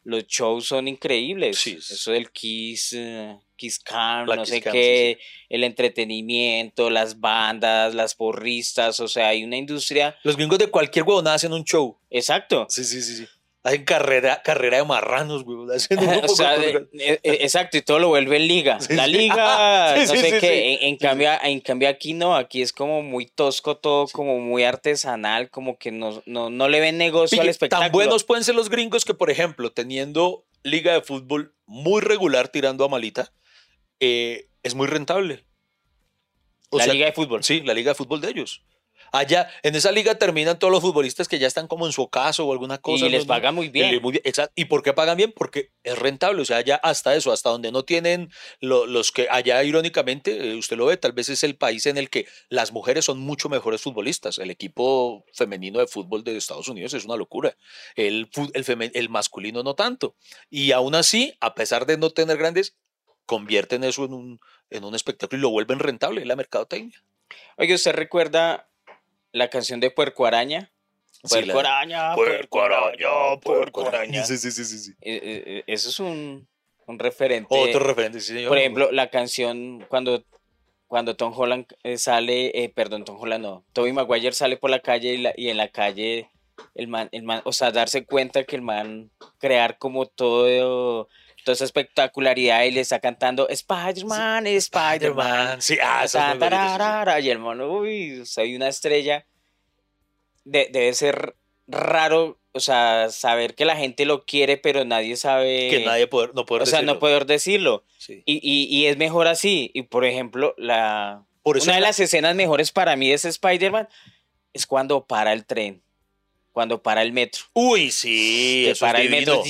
[0.03, 1.57] los shows son increíbles.
[1.57, 1.95] Sí, sí.
[1.95, 5.17] Eso del Kiss, eh, Kiss Cam, no Kiss sé Cam, qué,
[5.49, 10.15] el entretenimiento, las bandas, las porristas, o sea, hay una industria.
[10.23, 11.97] Los gringos de cualquier huevonada hacen un show.
[12.09, 12.67] Exacto.
[12.69, 13.25] Sí, sí, sí, sí.
[13.65, 15.57] Hacen carrera, carrera de marranos, güey.
[15.75, 18.79] Hacen un o poco sea, de- de- exacto, y todo lo vuelve en liga.
[18.81, 20.73] Sí, la liga, Sí, no sí, sé qué.
[20.73, 24.63] En, en cambio, en cambio aquí no, aquí es como muy tosco todo, como muy
[24.65, 27.85] artesanal, como que no, no, no le ven negocio al espectáculo.
[27.85, 32.49] Tan buenos pueden ser los gringos que, por ejemplo, teniendo liga de fútbol muy regular
[32.49, 33.31] tirando a malita,
[34.01, 35.45] eh, es muy rentable.
[36.69, 37.43] O la sea, liga de fútbol.
[37.43, 38.61] Sí, la liga de fútbol de ellos.
[39.15, 42.47] Allá, en esa liga terminan todos los futbolistas que ya están como en su ocaso
[42.47, 43.05] o alguna cosa.
[43.05, 44.01] y les pagan muy bien.
[44.01, 44.19] muy.
[44.55, 45.31] ¿Y por qué pagan bien?
[45.35, 46.41] Porque es rentable.
[46.41, 50.55] O sea, ya hasta eso, hasta donde no tienen lo- los que allá, irónicamente, eh,
[50.55, 53.49] usted lo ve, tal vez es el país en el que las mujeres son mucho
[53.49, 54.39] mejores futbolistas.
[54.39, 57.55] El equipo femenino de fútbol de Estados Unidos es una locura.
[57.95, 60.15] El, el, femen- el masculino no tanto.
[60.49, 62.75] Y aún así, a pesar de no tener grandes,
[63.27, 64.39] convierten eso en un,
[64.71, 67.03] en un espectáculo y lo vuelven rentable en la mercadotecnia.
[67.57, 68.69] Oye, ¿usted recuerda
[69.33, 70.71] la canción de Puerco Araña?
[71.27, 74.23] Puerco Araña, Puerco Araña, Puerco Araña.
[74.25, 74.91] Sí, sí, sí, sí, sí.
[75.01, 76.47] Eh, eh, eh, Eso es un,
[76.85, 77.47] un referente.
[77.49, 78.49] Otro referente, sí, señor.
[78.49, 80.23] Por ejemplo, la canción cuando,
[80.87, 81.65] cuando Tom Holland
[81.97, 85.49] sale, eh, perdón, Tom Holland no, Tobey Maguire sale por la calle y, la- y
[85.49, 86.29] en la calle
[86.75, 89.09] el man, el man, o sea, darse cuenta que el man
[89.39, 91.07] crear como todo,
[91.43, 95.61] toda esa espectacularidad y le está cantando Spider-Man, Spider-Man.
[95.61, 99.25] Sí, ah, Ta, tararara, y el mono, uy, soy una estrella.
[100.45, 101.35] De- debe ser
[101.67, 105.69] raro, o sea, saber que la gente lo quiere, pero nadie sabe.
[105.69, 107.83] que nadie poder, no poder o sea, no poder decirlo.
[107.97, 108.21] Sí.
[108.25, 109.71] Y, y, y es mejor así.
[109.73, 113.13] Y por ejemplo, la, Por eso una de la- las escenas mejores para mí de
[113.15, 113.87] ese Spider-Man
[114.51, 115.81] es cuando para el tren,
[116.51, 117.43] cuando para el metro.
[117.53, 119.41] Uy, sí, que eso para es el metro.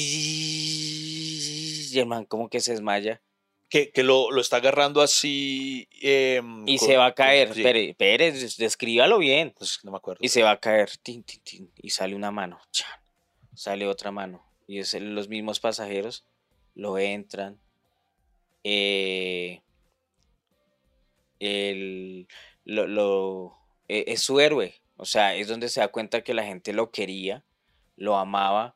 [1.94, 3.22] Y el man como que se desmaya.
[3.70, 5.88] Que, que lo, lo está agarrando así.
[6.02, 7.54] em, Y con- se va a caer.
[7.54, 9.54] sí, Pérez, Pérez, descríbalo bien.
[9.58, 10.20] pues, no me acuerdo.
[10.24, 10.89] Y se va a caer.
[11.02, 12.60] tin, tin, tin, y sale una mano.
[12.72, 12.89] chan,
[13.56, 14.46] sale otra mano.
[14.68, 16.26] Y es los mismos pasajeros
[16.76, 17.60] lo entran.
[18.64, 19.62] eh,
[21.39, 22.28] el-
[22.66, 24.76] lo, lo- e- es su héroe.
[24.98, 27.44] O sea, es donde se da cuenta que la gente lo quería,
[27.98, 28.76] lo amaba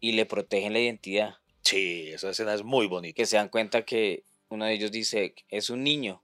[0.00, 1.36] y le protegen la identidad.
[1.66, 3.16] Sí, esa escena es muy bonita.
[3.16, 6.22] Que se dan cuenta que uno de ellos dice, es un niño.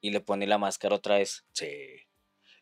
[0.00, 1.44] Y le pone la máscara otra vez.
[1.52, 1.68] Sí.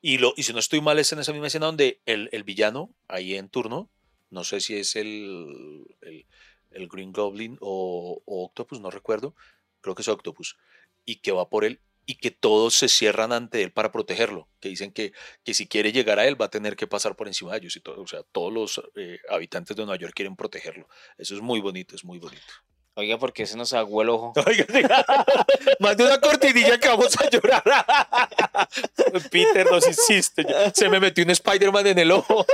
[0.01, 2.43] Y, lo, y si no estoy mal, es en esa misma escena donde el, el
[2.43, 3.89] villano, ahí en turno,
[4.30, 6.26] no sé si es el, el,
[6.72, 9.36] el Green Goblin o, o Octopus, no recuerdo,
[9.80, 10.57] creo que es Octopus,
[11.05, 14.71] y que va por él y que todos se cierran ante él para protegerlo, que
[14.71, 15.13] dicen que,
[15.45, 17.77] que si quiere llegar a él va a tener que pasar por encima de ellos
[17.77, 20.89] y todo, o sea, todos los eh, habitantes de Nueva York quieren protegerlo.
[21.19, 22.47] Eso es muy bonito, es muy bonito.
[22.95, 24.33] Oiga, porque se nos aguó el ojo.
[24.47, 24.83] Oiga, sí.
[25.81, 27.63] Más de una cortinilla que vamos a llorar.
[29.31, 30.47] Peter nos insiste.
[30.75, 32.47] Se me metió un Spider-Man en el ojo.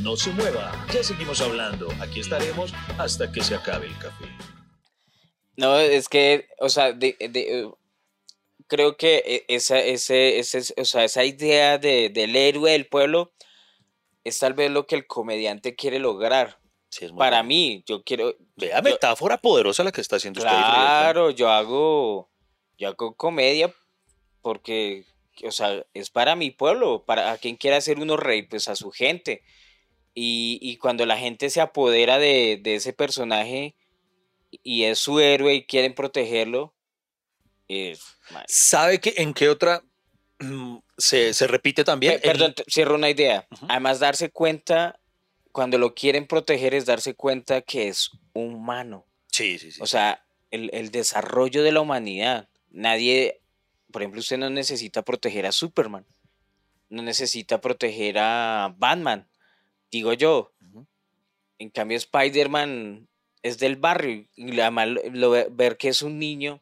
[0.00, 1.86] No se mueva, ya seguimos hablando.
[2.00, 4.24] Aquí estaremos hasta que se acabe el café.
[5.58, 7.70] No, es que, o sea, de, de,
[8.72, 13.34] creo que e- esa, ese, ese, o sea, esa idea de, del héroe del pueblo
[14.24, 16.58] es tal vez lo que el comediante quiere lograr.
[16.88, 17.48] Sí, Para bonito.
[17.48, 20.50] mí, yo quiero, Vea, yo- metáfora poderosa la que está haciendo usted.
[20.50, 20.74] ahí, Freddy.
[20.74, 22.30] claro, yo hago,
[22.78, 23.74] yo hago comedia
[24.40, 25.04] porque,
[25.44, 28.76] o sea, es para mi pueblo, para a quien quiera hacer uno rey, pues a
[28.76, 29.42] su gente.
[30.14, 33.74] Y, y cuando la gente se apodera de, de ese personaje
[34.62, 36.74] y es su héroe y quieren protegerlo,
[37.68, 38.18] es...
[38.48, 39.82] ¿Sabe que en qué otra
[40.40, 42.14] mm, se, se repite también?
[42.14, 43.46] Pe- Perdón, cierro una idea.
[43.68, 44.98] Además, darse cuenta,
[45.52, 49.06] cuando lo quieren proteger, es darse cuenta que es humano.
[49.28, 49.80] Sí, sí, sí.
[49.82, 52.48] O sea, el, el desarrollo de la humanidad.
[52.70, 53.40] Nadie,
[53.90, 56.06] por ejemplo, usted no necesita proteger a Superman.
[56.88, 59.28] No necesita proteger a Batman.
[59.90, 60.52] Digo yo.
[61.58, 63.08] En cambio, Spider-Man
[63.42, 64.26] es del barrio.
[64.36, 66.60] Y además, lo- lo ve- ver que es un niño,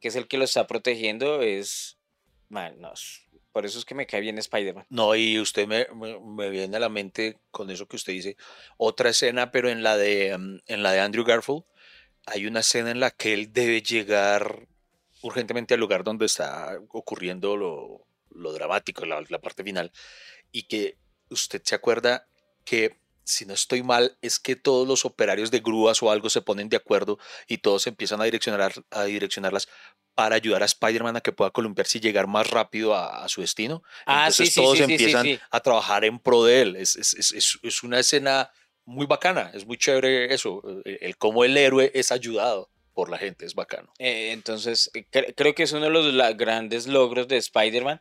[0.00, 1.98] que es el que lo está protegiendo, es.
[2.48, 2.92] man, no,
[3.52, 4.86] Por eso es que me cae bien Spider-Man.
[4.90, 8.36] No, y usted me, me- me viene a la mente con eso que usted dice.
[8.76, 11.64] Otra escena, pero en la de, mm, en la de Andrew Garfield,
[12.26, 14.68] hay una escena en la que él debe llegar
[15.22, 19.92] urgentemente al lugar donde está ocurriendo lo, lo dramático, la, la parte final,
[20.52, 20.98] y que
[21.30, 22.28] usted se acuerda
[22.64, 26.40] que, si no estoy mal, es que todos los operarios de grúas o algo se
[26.42, 29.68] ponen de acuerdo y todos empiezan a, direccionar, a direccionarlas
[30.18, 33.40] para ayudar a Spider-Man a que pueda columpiarse y llegar más rápido a, a su
[33.40, 33.84] destino.
[34.04, 36.74] Ah, Entonces sí, sí, todos sí, empiezan a trabajar en pro de él.
[36.74, 38.50] Es, es- es- es- una escena
[38.84, 43.18] muy bacana, es muy chévere eso, el, el cómo el héroe es ayudado por la
[43.18, 43.92] gente, es bacano.
[44.00, 48.00] Eh, entonces, eh, cre- creo que es uno de los grandes logros de Spider-Man.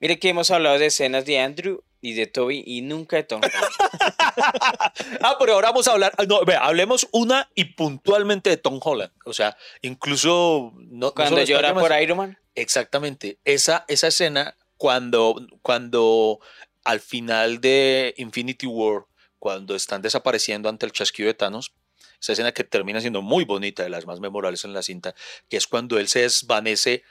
[0.00, 3.40] Mire que hemos hablado de escenas de Andrew y de Toby y nunca de Tom.
[3.42, 3.64] Holland.
[5.20, 9.12] Ah, pero ahora vamos a hablar, no, vea, hablemos una y puntualmente de Tom Holland.
[9.24, 10.72] O sea, incluso...
[10.76, 12.38] No, no Cuando solo llora por Iron Man.
[12.54, 13.38] Exactamente.
[13.44, 16.40] Esa, esa escena, cuando, cuando
[16.84, 19.06] al final de Infinity War,
[19.38, 21.72] cuando están desapareciendo ante el chasquido de Thanos,
[22.20, 25.14] esa escena que termina siendo muy bonita, de las más memorables en la cinta,
[25.48, 27.02] que es cuando él se desvanece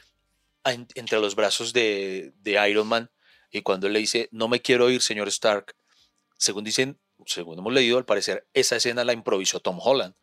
[0.65, 3.09] en- entre los brazos de, de Iron Man
[3.51, 5.75] y cuando él le dice, no me quiero ir, señor Stark.
[6.37, 10.15] Según dicen, según hemos leído, al parecer, esa escena la improvisó Tom Holland.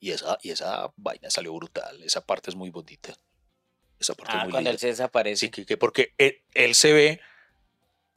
[0.00, 2.02] Y esa, y esa vaina salió brutal.
[2.02, 3.14] Esa parte es muy bonita.
[3.98, 4.70] Esa parte es Ah, muy cuando linda.
[4.72, 5.46] él se desaparece.
[5.46, 7.20] Sí, que, que porque él, él se ve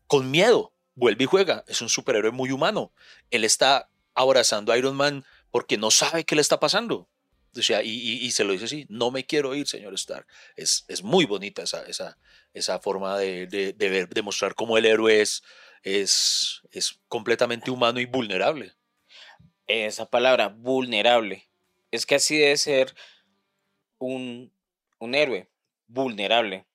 [0.08, 2.92] con miedo, vuelve y juega, es un superhéroe muy humano.
[3.30, 7.08] Él está abrazando a Iron Man porque no sabe qué le está pasando.
[7.84, 10.28] Y, se lo dice así, no me quiero ir, señor Stark.
[10.56, 12.18] Es, es muy bonita esa, esa,
[12.54, 15.44] esa forma de, de, de ver, de mostrar cómo el héroe es,
[15.84, 18.74] es, es completamente humano y vulnerable.
[19.68, 21.48] Esa palabra, vulnerable.
[21.92, 22.94] Es que así debe ser
[23.98, 24.54] un,
[25.00, 25.50] un héroe,
[25.88, 26.66] vulnerable.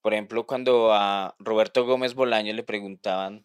[0.00, 3.44] Por ejemplo, cuando a Roberto Gómez Bolaño le preguntaban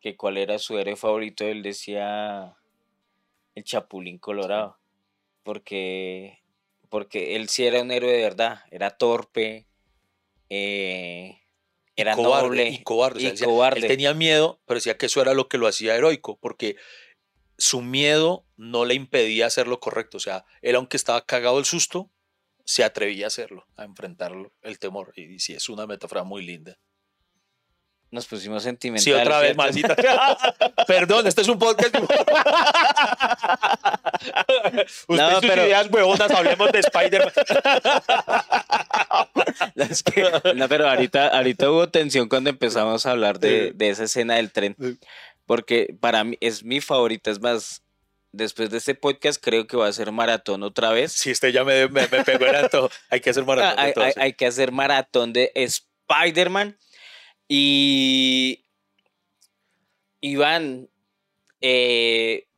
[0.00, 2.56] que cuál era su héroe favorito, él decía
[3.54, 4.78] el Chapulín Colorado.
[5.44, 6.40] Porque,
[6.88, 9.66] porque él sí era un héroe de verdad, era torpe,
[10.50, 11.38] eh,
[11.96, 13.18] era cobarde, noble y cobarde.
[13.18, 13.80] o sea, y él decía- cobarde.
[13.80, 16.76] Él tenía miedo, pero decía que eso era lo que lo hacía heroico, porque
[17.56, 20.16] su miedo no le impedía hacer lo correcto.
[20.16, 22.10] O sea, él aunque estaba cagado el susto,
[22.64, 25.12] se atrevía a hacerlo, a enfrentarlo, el temor.
[25.16, 26.78] Y, sí, es una metáfora muy linda.
[28.14, 29.02] Nos pusimos sentimentales.
[29.02, 29.96] Sí, otra vez, maldita.
[30.86, 31.92] Perdón, este es un podcast.
[35.08, 37.32] Usted No, y sus pero- ideas huevonas, hablemos de Spider-Man.
[39.74, 43.72] No, es que- no, pero ahorita, ahorita hubo tensión cuando empezamos a hablar de, Eh.
[43.74, 44.76] de esa escena del tren.
[44.80, 44.94] Eh.
[45.44, 47.32] Porque para mí es mi favorita.
[47.32, 47.82] Es más,
[48.30, 51.10] después de este podcast creo que va a ser maratón otra vez.
[51.12, 52.90] Si este ya me, me, me pegó el antojo.
[53.10, 53.74] Hay que hacer maratón.
[53.74, 56.78] de Ah, hay, todo, hay- hay que hacer maratón de Spider-Man.
[57.48, 58.64] Y
[60.20, 60.88] Iván,
[61.60, 62.48] eh,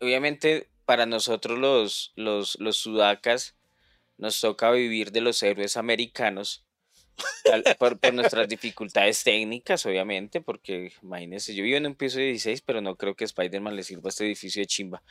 [0.00, 3.56] obviamente para nosotros los, los, los sudacas
[4.18, 6.64] nos toca vivir de los héroes americanos
[7.78, 12.62] por, por nuestras dificultades técnicas, obviamente, porque imagínense, yo vivo en un piso de 16,
[12.62, 15.02] pero no creo que Spider-Man le sirva a este edificio de chimba.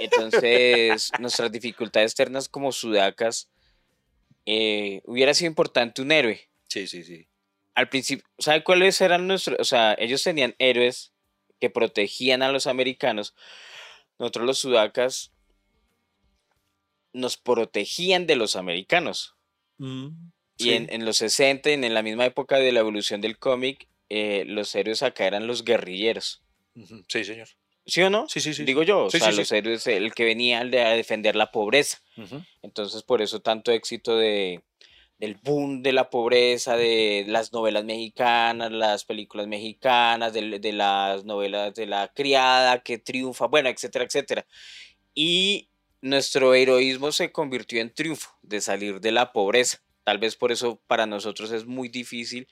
[0.00, 3.48] Entonces, nuestras dificultades externas como sudacas,
[4.46, 6.48] eh, hubiera sido importante un héroe.
[6.68, 7.27] Sí, sí, sí.
[7.78, 9.56] Al principio, ¿sabe cuáles eran nuestros?
[9.60, 11.12] O sea, ellos tenían héroes
[11.60, 13.36] que protegían a los americanos.
[14.18, 15.32] Nosotros los sudacas
[17.12, 19.36] nos protegían de los americanos.
[19.76, 20.08] Mm,
[20.56, 20.72] Y sí.
[20.72, 24.74] en, en los 60, en, la misma época de la evolución del cómic, eh, los
[24.74, 26.42] héroes acá eran los guerrilleros.
[27.06, 27.46] Sí, señor.
[27.86, 28.28] ¿Sí o no?
[28.28, 28.64] Sí, sí, sí.
[28.64, 32.02] Digo yo, o Sí, sea, sí, los héroes, el que venía a defender la pobreza.
[32.60, 34.62] Entonces, por eso tanto éxito de,
[35.18, 41.74] del boom de la pobreza, de las novelas mexicanas, las películas mexicanas, de, las novelas
[41.74, 44.46] de la criada que triunfa, bueno, etcétera, etcétera.
[45.14, 49.82] Y nuestro heroísmo se convirtió en triunfo de salir de la pobreza.
[50.04, 52.46] Tal vez por eso para nosotros es muy difícil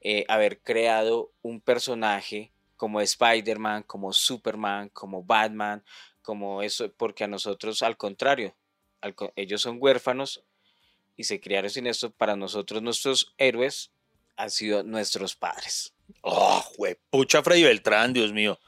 [0.00, 5.84] eh, haber creado un personaje como Spider-Man, como Superman, como Batman,
[6.22, 8.56] como eso, porque a nosotros al contrario,
[9.36, 10.44] ellos son huérfanos
[11.20, 12.10] y se criaron sin esto.
[12.10, 13.90] Para nosotros nuestros héroes
[14.36, 15.92] han sido nuestros padres.
[16.22, 16.64] Oh,
[17.10, 18.58] pucha Freddy Beltrán, Dios mío.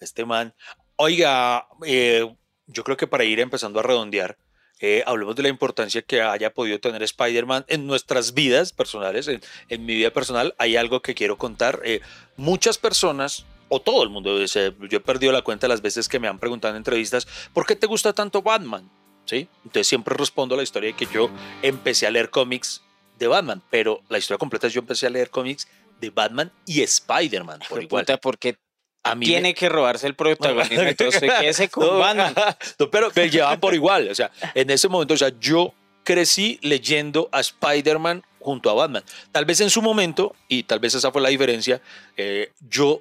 [0.00, 0.52] Este man.
[0.96, 2.28] Oiga, eh,
[2.66, 4.36] yo creo que para ir empezando a redondear,
[4.80, 9.28] eh, hablemos de la importancia que haya podido tener Spider-Man en nuestras vidas personales.
[9.28, 11.80] En, mi vida personal hay algo que quiero contar.
[11.84, 12.00] Eh,
[12.36, 16.18] muchas personas, o todo el mundo, yo he perdido la cuenta de las veces que
[16.18, 18.90] me han preguntado en entrevistas, ¿por qué te gusta tanto Batman?
[19.24, 19.48] ¿Sí?
[19.64, 21.30] Entonces siempre respondo la historia de que yo
[21.62, 22.82] empecé a leer cómics
[23.18, 25.68] de Batman, pero la historia completa es yo empecé a leer cómics
[26.00, 28.04] de Batman y Spider-Man por igual.
[28.04, 28.56] Puta, porque
[29.02, 30.80] A mí tiene que robarse el protagonismo.
[30.82, 32.34] Entonces, quédese con No, Batman.
[32.78, 34.08] no, pero me llevaban por igual.
[34.08, 39.04] O sea, en ese momento, o sea, yo crecí leyendo a Spider-Man junto a Batman.
[39.30, 41.80] Tal vez en su momento, y tal vez esa fue la diferencia,
[42.16, 43.00] eh, yo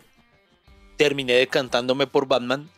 [0.97, 2.69] terminé decantándome por Batman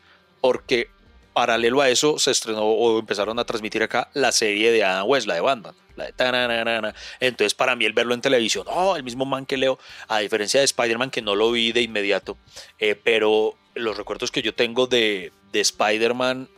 [0.41, 0.89] porque
[1.33, 5.27] paralelo a eso se estrenó o empezaron a transmitir acá la serie de Adam West,
[5.27, 5.75] la de Batman.
[5.95, 6.95] La de tananana.
[7.19, 9.77] Entonces, para mí, el verlo en televisión, oh, el mismo man que leo,
[10.07, 12.37] a diferencia de Spider-Man, que no lo vi de inmediato,
[12.79, 16.49] eh, pero los recuerdos que yo tengo de, de Spider-Man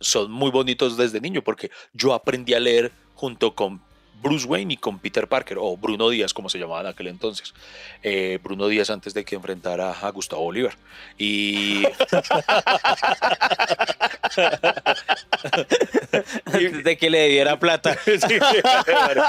[0.00, 3.80] son muy bonitos desde niño, porque yo aprendí a leer junto con
[4.22, 7.52] Bruce Wayne y con Peter Parker, o Bruno Díaz, como se llamaba en aquel entonces.
[8.02, 10.74] Eh, Bruno Díaz antes de que enfrentara a Gustavo Oliver.
[11.18, 11.82] Y.
[16.46, 17.96] Antes de que le debiera plata.
[18.06, 18.38] Sí,
[18.86, 19.24] bueno.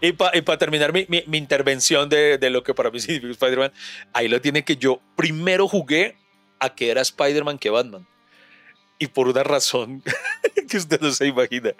[0.00, 3.72] y para terminar mi, mi- mi intervención de, de lo que para mí significa Spider-Man,
[4.12, 6.16] ahí lo tiene que yo primero jugué
[6.60, 8.06] a que era Spider-Man que Batman.
[9.02, 10.00] Y por una razón
[10.70, 11.72] que usted no se imagina.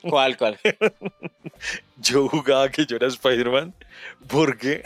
[0.00, 0.58] ¿Cuál, cuál?
[1.98, 3.74] Yo jugaba que yo era Spider-Man
[4.26, 4.82] porque,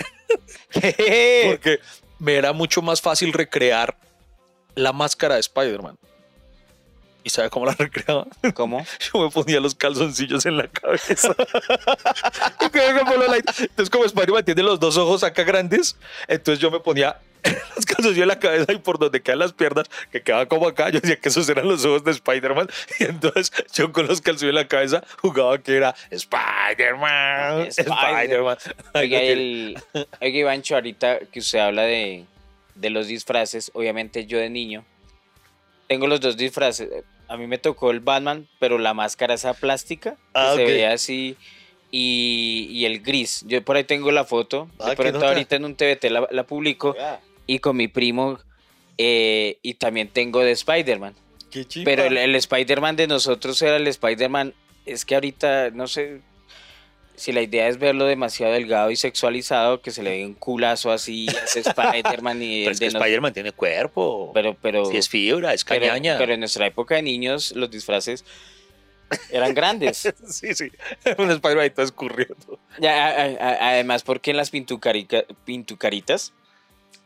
[0.73, 1.45] ¿Qué?
[1.49, 1.79] porque
[2.19, 3.97] me era mucho más fácil recrear
[4.75, 5.97] la máscara de Spider-Man.
[7.23, 8.27] ¿Y sabe cómo la recreaba?
[8.55, 8.85] ¿Cómo?
[9.13, 11.37] Yo me ponía los calzoncillos en la cabeza.
[12.61, 17.21] Entonces, como Spider-Man tiene los dos ojos acá grandes, entonces yo me ponía
[17.77, 20.89] los calzoncillos en la cabeza y por donde quedan las piernas, que quedaban como acá,
[20.91, 22.69] yo decía que esos eran los ojos de Spider-Man.
[23.01, 28.57] Y entonces yo con los calzoncillos en la cabeza jugaba que era Spider-Man, Spider- Spider-Man.
[28.95, 29.79] Oiga, el,
[30.21, 32.25] oiga, Ivancho, ahorita que usted habla de,
[32.75, 34.85] de los disfraces, obviamente yo de niño
[35.89, 36.89] tengo los dos disfraces.
[37.29, 40.93] A mí me tocó el Batman, pero la máscara esa plástica, que Ah, se veía
[40.93, 41.37] así,
[41.91, 43.45] y, y el gris.
[43.47, 46.45] Yo por ahí tengo la foto, Ah, de pronto ahorita en un TVT la, la
[46.45, 46.95] publico,
[47.49, 48.39] y con mi primo,
[48.99, 51.15] eh, y también tengo de Spider-Man.
[51.51, 51.85] Qué chimba.
[51.87, 54.55] Pero el, el Spider-Man de nosotros era el Spider-Man.
[54.87, 56.21] Es que ahorita, no sé
[57.17, 60.93] si la idea es verlo demasiado delgado y sexualizado, que se le ve un culazo
[60.93, 64.31] así, ese Spider-Man y Pero es que Spider-Man tiene cuerpo.
[64.35, 66.17] Pero, pero, si es fibra, es cañaña.
[66.19, 68.25] pero en nuestra época de niños, los disfraces
[69.31, 69.97] eran grandes.
[70.29, 70.71] sí, sí.
[71.19, 72.61] Un Spider-Man todo escurriendo.
[72.79, 76.33] Ya, a- a- además, porque en las pintucaritas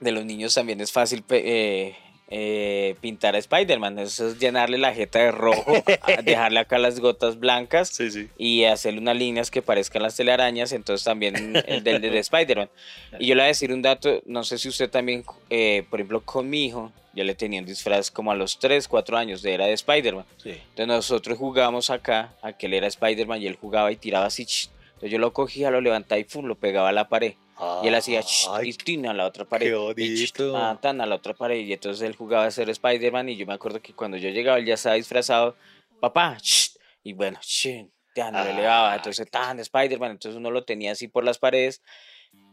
[0.01, 1.95] de los niños también es fácil eh,
[2.28, 3.99] eh, pintar a Spider-Man.
[3.99, 5.72] Eso es llenarle la jeta de rojo,
[6.24, 8.28] dejarle acá las gotas blancas Sí, sí.
[8.39, 12.70] y hacerle unas líneas que parezcan las telarañas, entonces también el del de Spider-Man.
[13.18, 16.01] Y yo le voy a decir un dato, no sé si usted también, eh, por
[16.01, 19.43] ejemplo, con mi hijo, yo le tenía un disfraz como a los 3, 4 años
[19.43, 20.24] de era de Spider-Man.
[20.39, 20.51] sí.
[20.51, 24.47] Entonces nosotros jugábamos acá, a que él era Spider-Man y él jugaba y tiraba así.
[24.95, 26.47] Entonces yo lo cogía, lo levantaba y ¡fum!
[26.47, 27.35] lo pegaba a la pared.
[27.82, 29.66] Y él hacía Ay, y tin, a la otra pared.
[29.66, 30.57] qué y bonito.
[30.57, 31.59] ah, tan, a la otra pared.
[31.61, 34.59] Y entonces él jugaba a ser Spider-Man y yo me acuerdo que cuando yo llegaba
[34.59, 35.57] él ya estaba disfrazado.
[36.00, 36.72] Papá, ch,
[37.05, 38.96] y bueno, ch, tan, lo Ah, elevaba.
[38.96, 40.12] Entonces tan, Spider-Man.
[40.12, 41.82] Entonces uno lo tenía así por las paredes.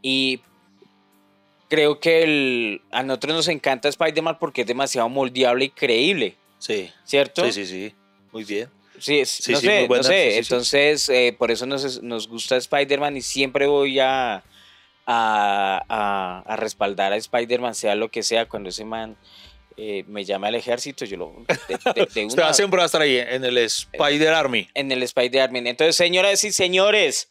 [0.02, 0.40] Y
[1.68, 6.36] creo que el, a nosotros nos encanta Spider-Man porque es demasiado moldeable y creíble.
[6.58, 6.90] Sí.
[7.04, 7.44] ¿Cierto?
[7.46, 7.94] Sí, sí, sí.
[8.32, 8.68] Muy bien.
[8.98, 10.38] Sí, Sí, no sí, sé, no sé.
[10.38, 14.44] Entonces, eh, por eso nos, nos gusta Spider-Man y siempre voy a,
[15.12, 19.16] a, a- a respaldar a Spider-Man, sea lo que sea, cuando ese man
[19.76, 21.44] eh, me llame al ejército, yo lo...
[21.68, 24.68] De, de- de Usted una- siempre va a estar ahí en el Spider Army.
[24.74, 25.66] en el Spider-Man.
[25.66, 27.30] Entonces, señoras y señores,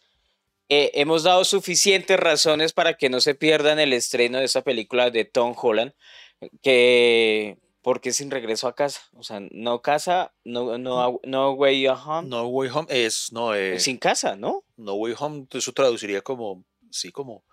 [0.68, 5.10] eh, hemos dado suficientes razones para que no se pierdan el estreno de esa película
[5.12, 5.94] de Tom Holland,
[6.62, 7.58] que...
[7.82, 12.46] Porque sin regreso a casa, o sea, no casa, no, no, no way home, No
[12.48, 14.66] Way Home es, no, eh, sin casa, ¿no?
[14.76, 17.46] No Way Home, eso traduciría como, sí, como,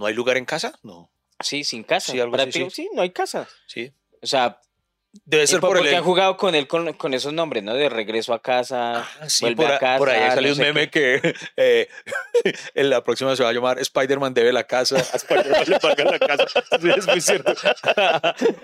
[0.00, 0.72] ¿no hay lugar en casa?
[0.82, 2.10] No, Sí, sin casa.
[2.12, 2.82] Sí, algo así, Práctico- sí.
[2.82, 3.46] sí, no hay casa.
[3.68, 3.92] sí.
[4.22, 4.58] O sea,
[5.24, 5.82] Debe ser por- por el...
[5.82, 7.74] porque han jugado con él con, con esos nombres, ¿no?
[7.74, 9.98] De regreso a casa, Ah, sí, vuelve por, a a- casa.
[9.98, 11.20] por ahí salió no un meme qué.
[11.20, 11.88] que eh,
[12.74, 16.04] en la próxima se va a llamar Spider-Man debe la casa, a Spider-Man le paga
[16.04, 16.46] la casa.
[16.80, 17.52] Sí, es muy cierto.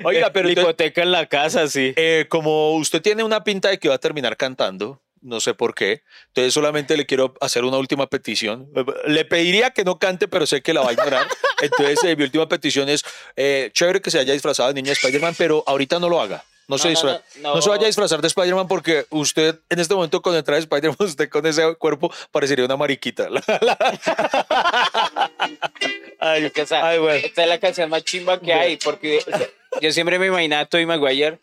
[0.05, 1.93] Oiga, pero La entonces, en la casa, sí.
[1.97, 5.74] eh, como usted tiene una pinta de que va a terminar cantando, no sé por
[5.74, 8.70] qué, entonces solamente le quiero hacer una última petición.
[9.07, 11.27] Le pediría que no cante, pero sé que la va a ignorar.
[11.62, 13.03] Entonces, eh, mi última petición es,
[13.35, 16.45] eh, chévere que se haya disfrazado de niña Spider-Man, pero ahorita no lo haga.
[16.68, 17.87] No, se No, no, no, no se vaya a no.
[17.87, 21.47] disfrazar de Spider-Man porque usted en este momento con el traje de Spider-Man, usted con
[21.47, 23.29] ese cuerpo parecería una mariquita.
[26.18, 27.20] ay, O sea, ay, bueno.
[27.24, 29.20] Esta es la canción más chimba que hay, porque
[29.81, 31.39] yo siempre me imaginaba a Tobey Maguire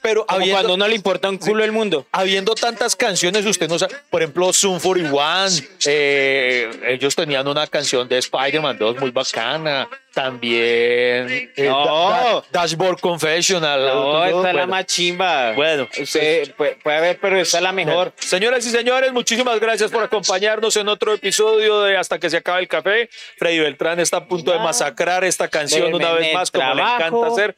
[0.00, 2.06] Pero habiendo, cuando no le importa un culo el mundo.
[2.12, 3.96] habiendo tantas canciones, usted no sabe.
[4.10, 5.48] Por ejemplo, Zoom 41,
[5.86, 9.88] eh, ellos tenían una canción de Spider-Man 2 muy bacana.
[10.14, 11.84] También eh, No.
[11.84, 13.80] Da- Da- Dashboard Confessional.
[13.86, 15.52] No, esta es la más chimba.
[15.52, 18.12] Bueno, Usted puede, puede haber, pero esta es la mejor.
[18.18, 22.60] Señoras y señores, muchísimas gracias por acompañarnos en otro episodio de Hasta que se acabe
[22.60, 23.08] el café.
[23.38, 27.26] Freddy Beltrán está a punto de masacrar esta canción una vez más, como le encanta
[27.26, 27.56] hacer.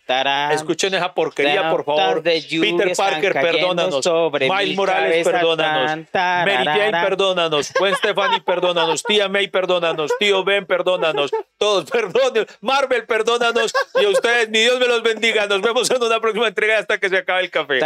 [0.53, 2.23] Escuchen esa porquería, por favor.
[2.23, 4.05] Peter Parker, perdónanos.
[4.05, 6.07] sobre Miles mi Morales, perdónanos.
[6.13, 7.73] Mary Jane, perdónanos.
[7.79, 9.03] Gwen Stefani, perdónanos.
[9.03, 10.11] Tía May, perdónanos.
[10.19, 11.31] Tío Ben, perdónanos.
[11.59, 12.47] Todos, perdónanos.
[12.61, 13.73] Marvel, perdónanos.
[14.01, 15.47] Y a ustedes, mi Dios me los bendiga.
[15.47, 17.79] Nos vemos en una próxima entrega hasta que se acabe el café.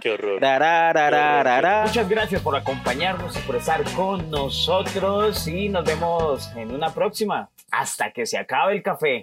[0.00, 0.40] Qué horror.
[1.86, 7.48] Muchas gracias por acompañarnos y por estar con nosotros y nos vemos en una próxima.
[7.72, 9.18] Hasta que se acabe el café.